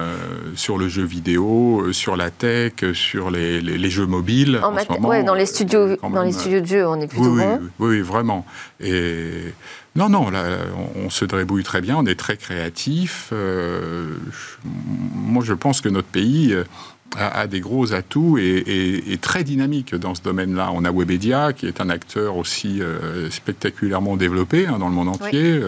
[0.54, 4.60] sur le jeu vidéo, sur la tech, sur les, jeux mobiles.
[4.62, 7.42] En, en moment, dans les studios, dans les studios de jeu, on est plutôt oui,
[7.42, 7.60] bon.
[7.80, 8.46] Oui, oui, vraiment.
[8.80, 9.52] Et
[9.96, 10.44] non, non, là,
[10.94, 13.30] on, se débrouille très bien, on est très créatif.
[13.32, 14.16] Euh,
[15.14, 16.64] moi, je pense que notre pays euh,
[17.16, 20.70] a, des gros atouts et, est très dynamique dans ce domaine-là.
[20.74, 25.08] On a Webedia, qui est un acteur aussi euh, spectaculairement développé hein, dans le monde
[25.08, 25.60] entier.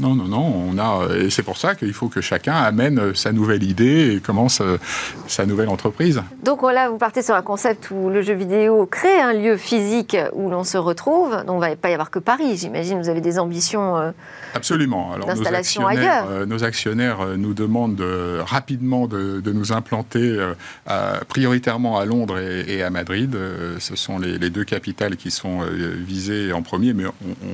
[0.00, 0.70] Non, non, non.
[0.70, 4.20] On a, et c'est pour ça qu'il faut que chacun amène sa nouvelle idée et
[4.20, 4.78] commence euh,
[5.26, 6.22] sa nouvelle entreprise.
[6.42, 10.16] Donc voilà, vous partez sur un concept où le jeu vidéo crée un lieu physique
[10.32, 11.44] où l'on se retrouve.
[11.44, 12.98] Donc il ne va pas y avoir que Paris, j'imagine.
[13.00, 14.10] Vous avez des ambitions euh,
[14.54, 15.12] Absolument.
[15.12, 18.04] Alors, nos actionnaires, euh, nos actionnaires nous demandent
[18.46, 20.38] rapidement de, nous implanter
[21.28, 23.36] prioritairement à Londres et, à Madrid.
[23.78, 25.60] ce sont les, deux capitales qui sont
[26.06, 27.04] visées en premier, mais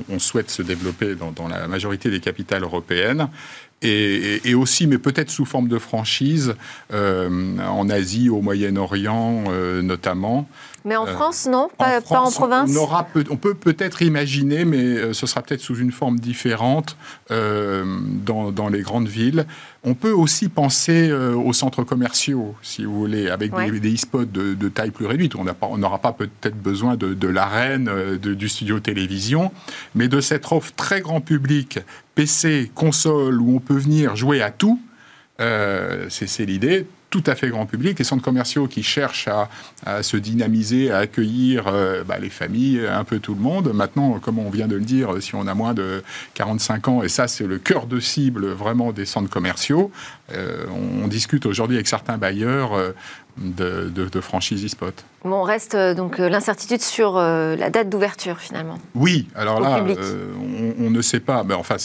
[0.09, 3.29] on, souhaite se développer dans, dans la majorité des capitales européenne.
[3.83, 6.55] Et, aussi, mais peut-être sous forme de franchise,
[6.91, 10.49] euh, en Asie, au Moyen-Orient euh, notamment.
[10.87, 15.13] Mais en euh, France, non pas en, province on, aura, on peut peut-être imaginer, mais
[15.13, 16.97] ce sera peut-être sous une forme différente
[17.29, 19.45] dans, dans, les grandes villes.
[19.83, 24.91] On peut aussi penser aux centres commerciaux, si vous voulez, avec des, e-spots de, taille
[24.91, 25.33] plus réduite.
[25.35, 29.51] On n'aura pas peut-être besoin de, de l'arène, du studio télévision,
[29.93, 31.79] mais de cette offre très grand public
[32.15, 34.81] PC, console, où on peut venir jouer à tout,
[35.39, 39.29] euh, c'est l'idée tout à fait grand public, les centres commerciaux qui cherchent
[39.85, 43.71] à, se dynamiser, à accueillir euh, bah, les familles, un peu tout le monde.
[43.73, 47.09] Maintenant, comme on vient de le dire, si on a moins de 45 ans, et
[47.09, 49.91] ça c'est le cœur de cible vraiment des centres commerciaux,
[50.33, 50.65] euh,
[51.03, 52.71] on discute aujourd'hui avec certains bailleurs
[53.37, 55.05] de, de, franchise e-spot.
[55.23, 58.79] on reste euh, donc euh, l'incertitude sur euh, la date d'ouverture finalement.
[58.95, 59.83] Oui, alors là,
[60.79, 61.43] on, ne sait pas.
[61.43, 61.77] Mais enfin,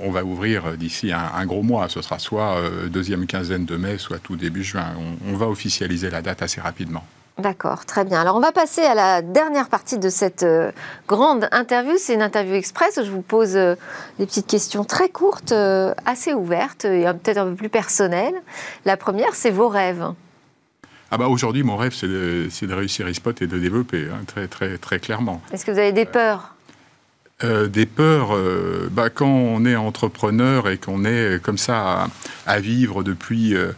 [0.00, 1.88] on va ouvrir d'ici un, gros mois.
[1.88, 4.94] Ce sera soit deuxième quinzaine de mai, soit tout début juin.
[5.28, 7.04] On, va officialiser la date assez rapidement.
[7.38, 8.18] D'accord, très bien.
[8.18, 10.72] Alors on va passer à la dernière partie de cette euh,
[11.06, 11.92] grande interview.
[11.98, 13.74] C'est une interview express où je vous pose euh,
[14.18, 18.36] des petites questions très courtes, euh, assez ouvertes et peut-être un peu plus personnelles.
[18.86, 20.12] La première, c'est vos rêves.
[21.10, 24.48] Ah bah aujourd'hui, mon rêve, c'est de, de, réussir eSpot et de développer, hein, très,
[24.48, 25.42] très, très clairement.
[25.52, 26.54] Est-ce que vous avez des peurs?
[27.42, 28.34] Des peurs,
[28.90, 32.08] bah, quand on est entrepreneur et qu'on est comme ça à,
[32.46, 33.72] à vivre depuis euh,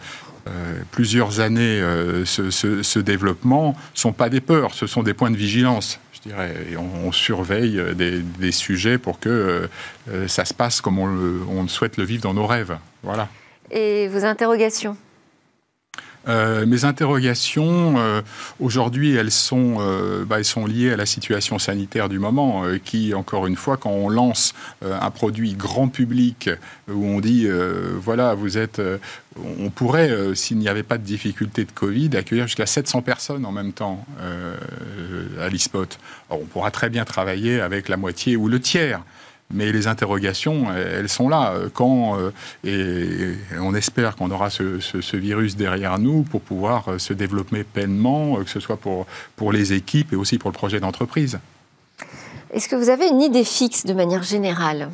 [0.90, 6.00] plusieurs années euh, ce, développement sont pas des peurs, ce sont des points de vigilance.
[6.12, 9.68] Je dirais, on, surveille des, sujets pour que
[10.08, 12.76] euh, ça se passe comme on, souhaite le vivre dans nos rêves.
[13.02, 13.28] Voilà.
[13.70, 14.96] Et vos interrogations?
[16.28, 18.20] Euh, mes interrogations, euh,
[18.60, 23.14] aujourd'hui, elles, sont, euh, bah, elles sont liées à la situation sanitaire du moment, qui,
[23.14, 26.50] encore une fois, quand on lance un produit grand public,
[26.88, 27.48] où on dit,
[28.00, 28.80] voilà, vous êtes...
[29.36, 33.52] on pourrait, s'il n'y avait pas de difficulté de Covid, accueillir jusqu'à 700 personnes en
[33.52, 34.04] même temps
[35.40, 35.98] à l'ISPOT.
[36.30, 39.02] on pourra très bien travailler avec la moitié ou le tiers.
[39.52, 41.54] Mais les interrogations, elles sont là.
[41.72, 42.30] Quand, euh,
[42.64, 48.38] et on espère qu'on aura ce, virus derrière nous pour pouvoir euh, se développer pleinement,
[48.38, 51.38] euh, que ce soit pour, pour les équipes et aussi pour le projet d'entreprise.
[52.52, 54.90] Est-ce que vous avez une idée fixe de manière générale?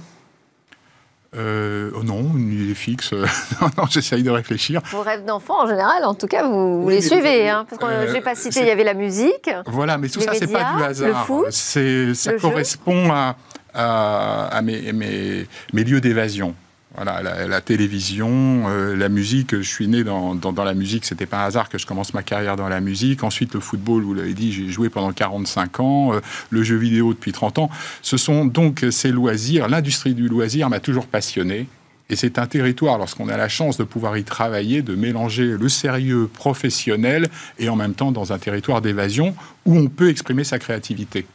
[1.36, 3.12] Oh non, une idée fixe.
[3.60, 4.80] non, non j'essaye de réfléchir.
[4.92, 7.48] Vos rêves d'enfant, en général, en tout cas, vous, les suivez.
[7.48, 9.50] Hein, parce que je n'ai pas cité, il y avait la musique.
[9.66, 11.08] Voilà, mais tout ça, c'est pas du hasard.
[11.08, 13.34] Le foot, ça correspond à,
[13.74, 16.54] à, mes, lieux d'évasion.
[16.96, 19.56] Voilà, la, télévision, euh, la musique.
[19.56, 21.04] Je suis né dans, dans, la musique.
[21.04, 23.24] C'était pas un hasard que je commence ma carrière dans la musique.
[23.24, 26.14] Ensuite, le football, vous l'avez dit, j'ai joué pendant 45 ans.
[26.14, 26.20] Euh,
[26.50, 27.70] le jeu vidéo depuis 30 ans.
[28.00, 29.68] Ce sont donc ces loisirs.
[29.68, 31.66] L'industrie du loisir m'a toujours passionné.
[32.10, 35.68] Et c'est un territoire, lorsqu'on a la chance de pouvoir y travailler, de mélanger le
[35.68, 40.58] sérieux professionnel et en même temps dans un territoire d'évasion où on peut exprimer sa
[40.58, 41.26] créativité.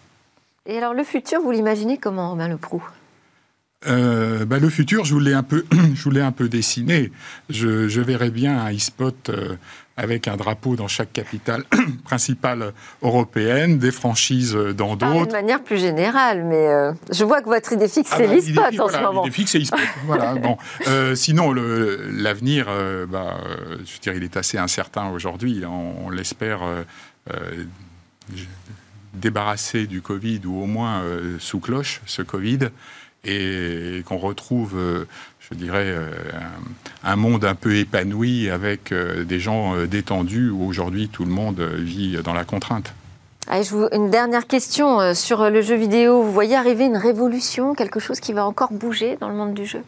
[0.69, 2.87] Et alors le futur, vous l'imaginez comment, Romain Leproux?
[3.87, 5.65] Euh, bah, le futur, je voulais un peu,
[5.95, 7.11] je voulais un peu dessiner.
[7.49, 9.55] Je, je verrais bien un e-spot euh,
[9.97, 11.63] avec un drapeau dans chaque capitale
[12.03, 15.25] principale européenne, des franchises dans d'autres.
[15.25, 18.35] De manière plus générale, mais euh, je vois que votre idée fixe, ah c'est bah,
[18.69, 19.23] l'e-spot en ce moment.
[19.23, 19.79] L'idée fixe, c'est e-spot.
[20.05, 20.55] voilà, bon.
[21.15, 22.67] sinon, l'avenir,
[23.09, 23.39] bah,
[23.77, 25.63] je veux dire, il est assez incertain aujourd'hui.
[25.65, 26.59] On, on l'espère
[29.13, 32.69] débarrasser du Covid ou au moins euh, sous cloche ce Covid
[33.25, 35.05] et qu'on retrouve, euh,
[35.39, 36.09] je dirais, euh,
[37.03, 42.17] un, monde un peu épanoui avec des gens détendus où aujourd'hui tout le monde vit
[42.23, 42.93] dans la contrainte.
[43.91, 46.21] Une dernière question sur le jeu vidéo.
[46.21, 49.65] Vous voyez arriver une révolution, quelque chose qui va encore bouger dans le monde du
[49.65, 49.81] jeu?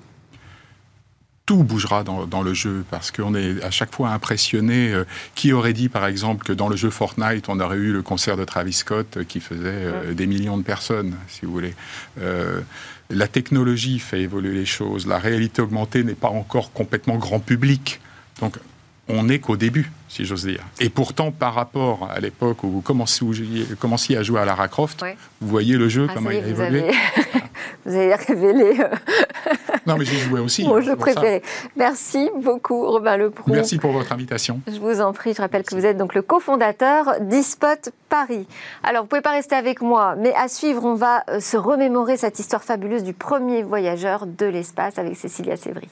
[1.51, 4.93] Tout bougera dans, le jeu parce qu'on est à chaque fois impressionné.
[4.93, 5.03] Euh,
[5.35, 8.37] qui aurait dit, par exemple, que dans le jeu Fortnite, on aurait eu le concert
[8.37, 11.73] de Travis Scott euh, qui faisait euh, des millions de personnes, si vous voulez.
[13.09, 15.07] la technologie fait évoluer les choses.
[15.07, 17.99] La réalité augmentée n'est pas encore complètement grand public.
[18.39, 18.55] Donc,
[19.11, 20.61] on n'est qu'au début, si j'ose dire.
[20.79, 25.03] Et pourtant, par rapport à l'époque où vous commenciez, à jouer à Lara Croft,
[25.41, 26.83] vous voyez le jeu, ah, comment il a évolué.
[27.85, 28.79] vous avez révélé.
[28.79, 28.87] Euh,
[29.87, 30.63] non, mais j'ai joué aussi.
[30.67, 31.41] Mon jeu préféré.
[31.75, 33.51] Merci beaucoup, Robin Leproux.
[33.51, 34.61] Merci pour votre invitation.
[34.67, 35.33] Je vous en prie.
[35.33, 38.47] Je rappelle que vous êtes donc le cofondateur d'eSpot Paris.
[38.83, 42.17] Alors, vous pouvez pas rester avec moi, mais à suivre, on va euh, se remémorer
[42.17, 45.89] cette histoire fabuleuse du premier voyageur de l'espace avec Cécilia Sévry.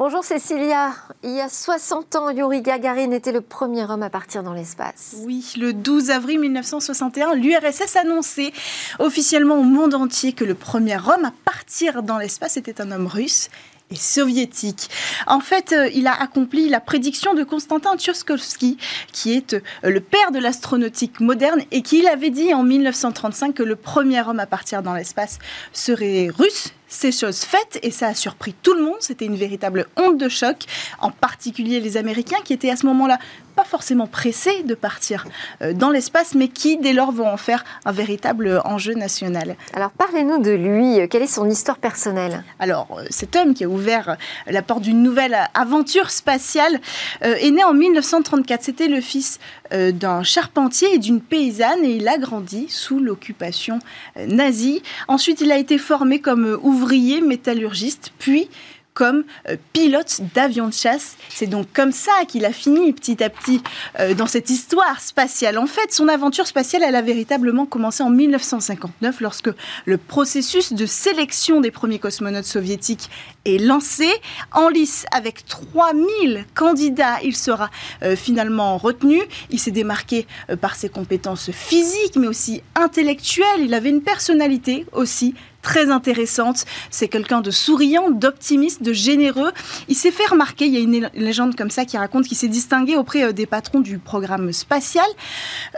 [0.00, 0.94] Bonjour Cécilia.
[1.22, 5.16] Il y a 60 ans, Yuri Gagarin était le premier homme à partir dans l'espace.
[5.26, 8.50] Oui, le 12 avril 1961, l'URSS annonçait
[8.98, 13.08] officiellement au monde entier que le premier homme à partir dans l'espace était un homme
[13.08, 13.50] russe
[13.90, 14.88] et soviétique.
[15.26, 18.78] En fait, euh, il a accompli la prédiction de Konstantin Tchaikovsky,
[19.12, 23.62] qui est euh, le père de l'astronautique moderne et qui avait dit en 1935 que
[23.62, 25.38] le premier homme à partir dans l'espace
[25.74, 28.96] serait russe c'est chose faite et ça a surpris tout le monde.
[29.00, 30.64] C'était une véritable honte de choc,
[30.98, 33.18] en particulier les Américains qui étaient à ce moment-là
[33.60, 35.26] pas forcément pressés de partir
[35.60, 39.54] euh, dans l'espace, mais qui dès lors vont en faire un véritable enjeu national.
[39.74, 41.06] Alors parlez-nous de lui.
[41.10, 42.42] Quelle est son histoire personnelle?
[42.58, 46.80] Alors euh, cet homme qui a ouvert la porte d'une nouvelle aventure spatiale
[47.22, 48.62] euh, est né en 1934.
[48.62, 49.38] C'était le fils
[49.72, 53.78] d'un charpentier et d'une paysanne et il a grandi sous l'occupation
[54.16, 54.82] nazie.
[55.06, 58.48] Ensuite, il a été formé comme ouvrier métallurgiste, puis
[58.94, 61.16] comme euh, pilote d'avion de chasse.
[61.28, 63.62] C'est donc comme ça qu'il a fini petit à petit
[63.98, 65.58] euh, dans cette histoire spatiale.
[65.58, 69.50] En fait, son aventure spatiale, elle a véritablement commencé en 1959 lorsque
[69.84, 73.10] le processus de sélection des premiers cosmonautes soviétiques
[73.44, 74.08] est lancé.
[74.52, 77.70] En lice avec 3000 candidats, il sera
[78.02, 79.20] euh, finalement retenu.
[79.50, 80.26] Il s'est démarqué
[80.60, 83.60] par ses compétences physiques mais aussi intellectuelles.
[83.60, 86.64] Il avait une personnalité aussi très intéressante.
[86.90, 89.52] C'est quelqu'un de souriant, d'optimiste, de généreux.
[89.88, 92.48] Il s'est fait remarquer, il y a une légende comme ça qui raconte qu'il s'est
[92.48, 95.06] distingué auprès euh, des patrons du programme spatial,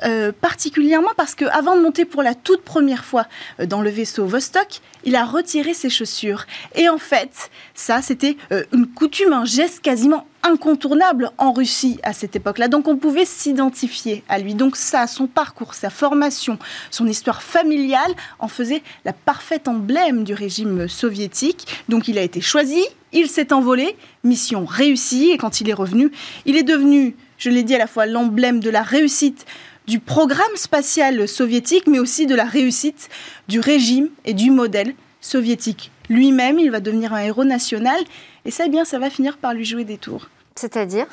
[0.05, 3.27] euh, particulièrement parce qu'avant de monter pour la toute première fois
[3.61, 6.47] euh, dans le vaisseau Vostok, il a retiré ses chaussures.
[6.75, 8.37] Et en fait, ça, c'était
[8.73, 12.69] une coutume, un geste quasiment incontournable en Russie à cette époque-là.
[12.69, 14.55] Donc on pouvait s'identifier à lui.
[14.55, 16.59] Donc ça, son parcours, sa formation,
[16.91, 21.67] son histoire familiale en faisait la parfaite emblème du régime soviétique.
[21.89, 22.83] Donc il a été choisi,
[23.13, 26.11] il s'est envolé, mission réussie, et quand il est revenu,
[26.47, 29.47] il est devenu, je l'ai dit à la fois, l'emblème de la réussite
[29.87, 33.09] du programme spatial soviétique, mais aussi de la réussite
[33.49, 35.92] du régime et du modèle soviétique.
[36.09, 38.01] Lui-même, il va devenir un héros national,
[38.45, 40.29] et ça, eh bien, ça va finir par lui jouer des tours.
[40.55, 41.07] C'est-à-dire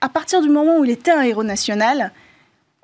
[0.00, 2.12] À partir du moment où il était un héros national,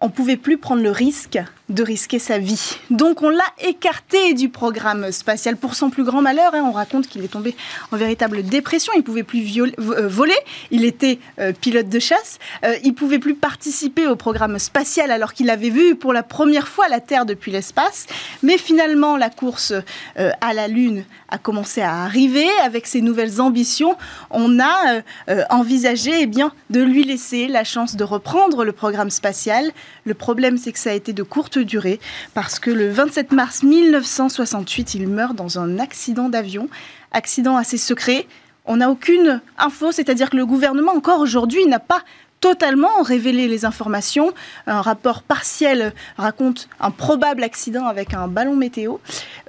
[0.01, 1.39] on ne pouvait plus prendre le risque
[1.71, 2.79] de risquer sa vie.
[2.91, 6.53] Donc on l'a écarté du programme spatial pour son plus grand malheur.
[6.55, 6.65] Hein.
[6.67, 7.57] On raconte qu'il est tombé
[7.93, 8.93] en véritable dépression.
[8.97, 10.37] Il pouvait plus euh, voler.
[10.73, 12.39] Il était euh, pilote de chasse.
[12.65, 16.67] Euh, il pouvait plus participer au programme spatial alors qu'il avait vu pour la première
[16.67, 18.07] fois la Terre depuis l'espace.
[18.43, 19.73] Mais finalement, la course
[20.17, 23.97] à la Lune a commencé à arriver avec ses nouvelles ambitions.
[24.31, 25.03] On a
[25.51, 29.71] envisagé eh bien, de lui laisser la chance de reprendre le programme spatial.
[30.05, 32.01] Le problème, c'est que ça a été de courte durée
[32.35, 36.69] parce que le 27 mars 1968, il meurt dans un accident d'avion,
[37.13, 38.27] accident assez secret.
[38.67, 42.03] On n'a aucune info, c'est-à-dire que le gouvernement, encore aujourd'hui, n'a pas
[42.41, 44.33] totalement révélé les informations.
[44.67, 48.97] Un rapport partiel raconte un probable accident avec un ballon météo.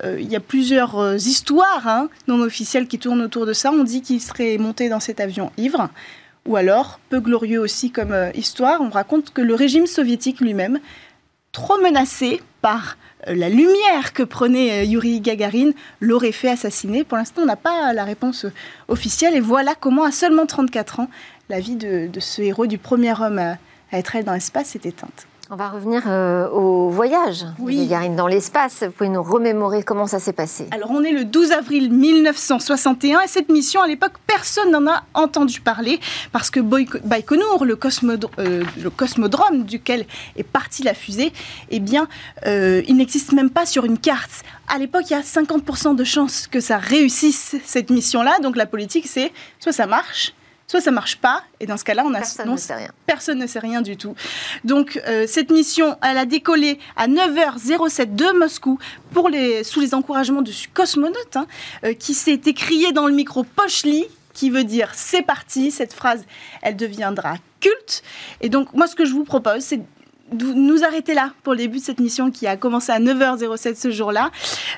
[0.03, 3.71] Euh, il y a plusieurs euh, histoires hein, non officielles qui tournent autour de ça.
[3.71, 5.89] On dit qu'il serait monté dans cet avion ivre.
[6.47, 10.79] Ou alors, peu glorieux aussi comme euh, histoire, on raconte que le régime soviétique lui-même
[11.51, 12.97] trop menacé par
[13.27, 17.03] euh, la lumière que prenait euh, Yuri Gagarin, l'aurait fait assassiner.
[17.03, 18.53] Pour l'instant, on n'a pas la réponse euh,
[18.87, 19.35] officielle.
[19.35, 21.09] Et voilà comment, à seulement 34 ans,
[21.49, 23.57] la vie de, ce héros, du premier homme à,
[23.91, 25.27] à être allé dans l'espace, s'est éteinte.
[25.53, 27.85] On va revenir euh, au voyage oui.
[27.85, 28.83] de dans l'espace.
[28.83, 33.19] Vous pouvez nous remémorer comment ça s'est passé Alors, on est le 12 avril 1961
[33.19, 35.99] et cette mission, à l'époque, personne n'en a entendu parler
[36.31, 37.77] parce que Baïkonour, le,
[38.39, 40.05] euh, le, cosmodrome duquel
[40.37, 41.33] est partie la fusée,
[41.69, 42.07] eh bien,
[42.47, 44.45] euh, il n'existe même pas sur une carte.
[44.73, 48.39] À l'époque, il y a 50% de chances que ça réussisse, cette mission-là.
[48.41, 50.33] Donc, la politique, c'est soit ça marche,
[50.71, 52.91] soit ça marche pas, et dans ce cas-là, on a personne ne sait rien.
[53.05, 54.15] Personne ne sait rien du tout.
[54.63, 58.79] Donc euh, cette mission, elle a décollé à 9h07 de Moscou
[59.13, 61.45] pour les, sous les encouragements du cosmonaute, hein,
[61.83, 65.71] euh, qui s'est écrié dans le micro Pochli, qui veut dire c'est parti.
[65.71, 66.23] Cette phrase,
[66.61, 68.01] elle deviendra culte.
[68.39, 69.81] Et donc moi, ce que je vous propose, c'est
[70.31, 73.91] nous arrêter là pour le début de cette mission qui a commencé à 9h07 ce
[73.91, 74.31] jour-là.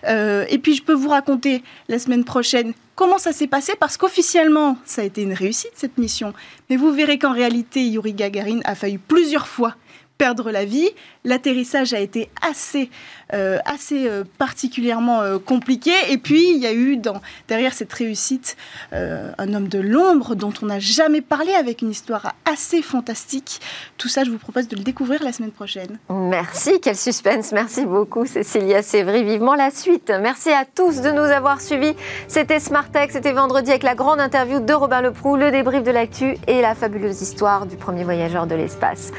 [0.07, 3.97] Euh, et puis je peux vous raconter la semaine prochaine comment ça s'est passé parce
[3.97, 6.33] qu'officiellement ça a été une réussite cette mission.
[6.69, 9.75] Mais vous verrez qu'en réalité Yuri Gagarin a failli plusieurs fois
[10.17, 10.89] perdre la vie.
[11.25, 12.89] L'atterrissage a été assez,
[13.33, 15.91] euh, assez euh, particulièrement euh, compliqué.
[16.09, 16.99] Et puis, il y a eu
[17.47, 18.57] derrière cette réussite
[18.91, 23.59] un homme de l'ombre dont on n'a jamais parlé avec une histoire assez fantastique.
[23.97, 25.97] Tout ça, je vous propose de le découvrir la semaine prochaine.
[26.09, 27.51] Merci, quel suspense.
[27.51, 29.23] Merci beaucoup, Cécilia Sévry.
[29.23, 30.11] Vivement la suite.
[30.21, 31.95] Merci à tous de nous avoir suivis.
[32.27, 32.59] C'était
[32.91, 36.61] Tech, c'était vendredi avec la grande interview de Robin Leproux, le débrief de l'actu et
[36.61, 39.11] la fabuleuse histoire du premier voyageur de l'espace.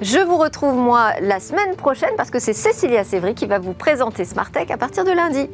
[0.00, 3.58] Je vous retrouve, moi, la semaine semaine prochaine parce que c'est Cécilia Sévry qui va
[3.58, 5.48] vous présenter Smart Tech à partir de lundi.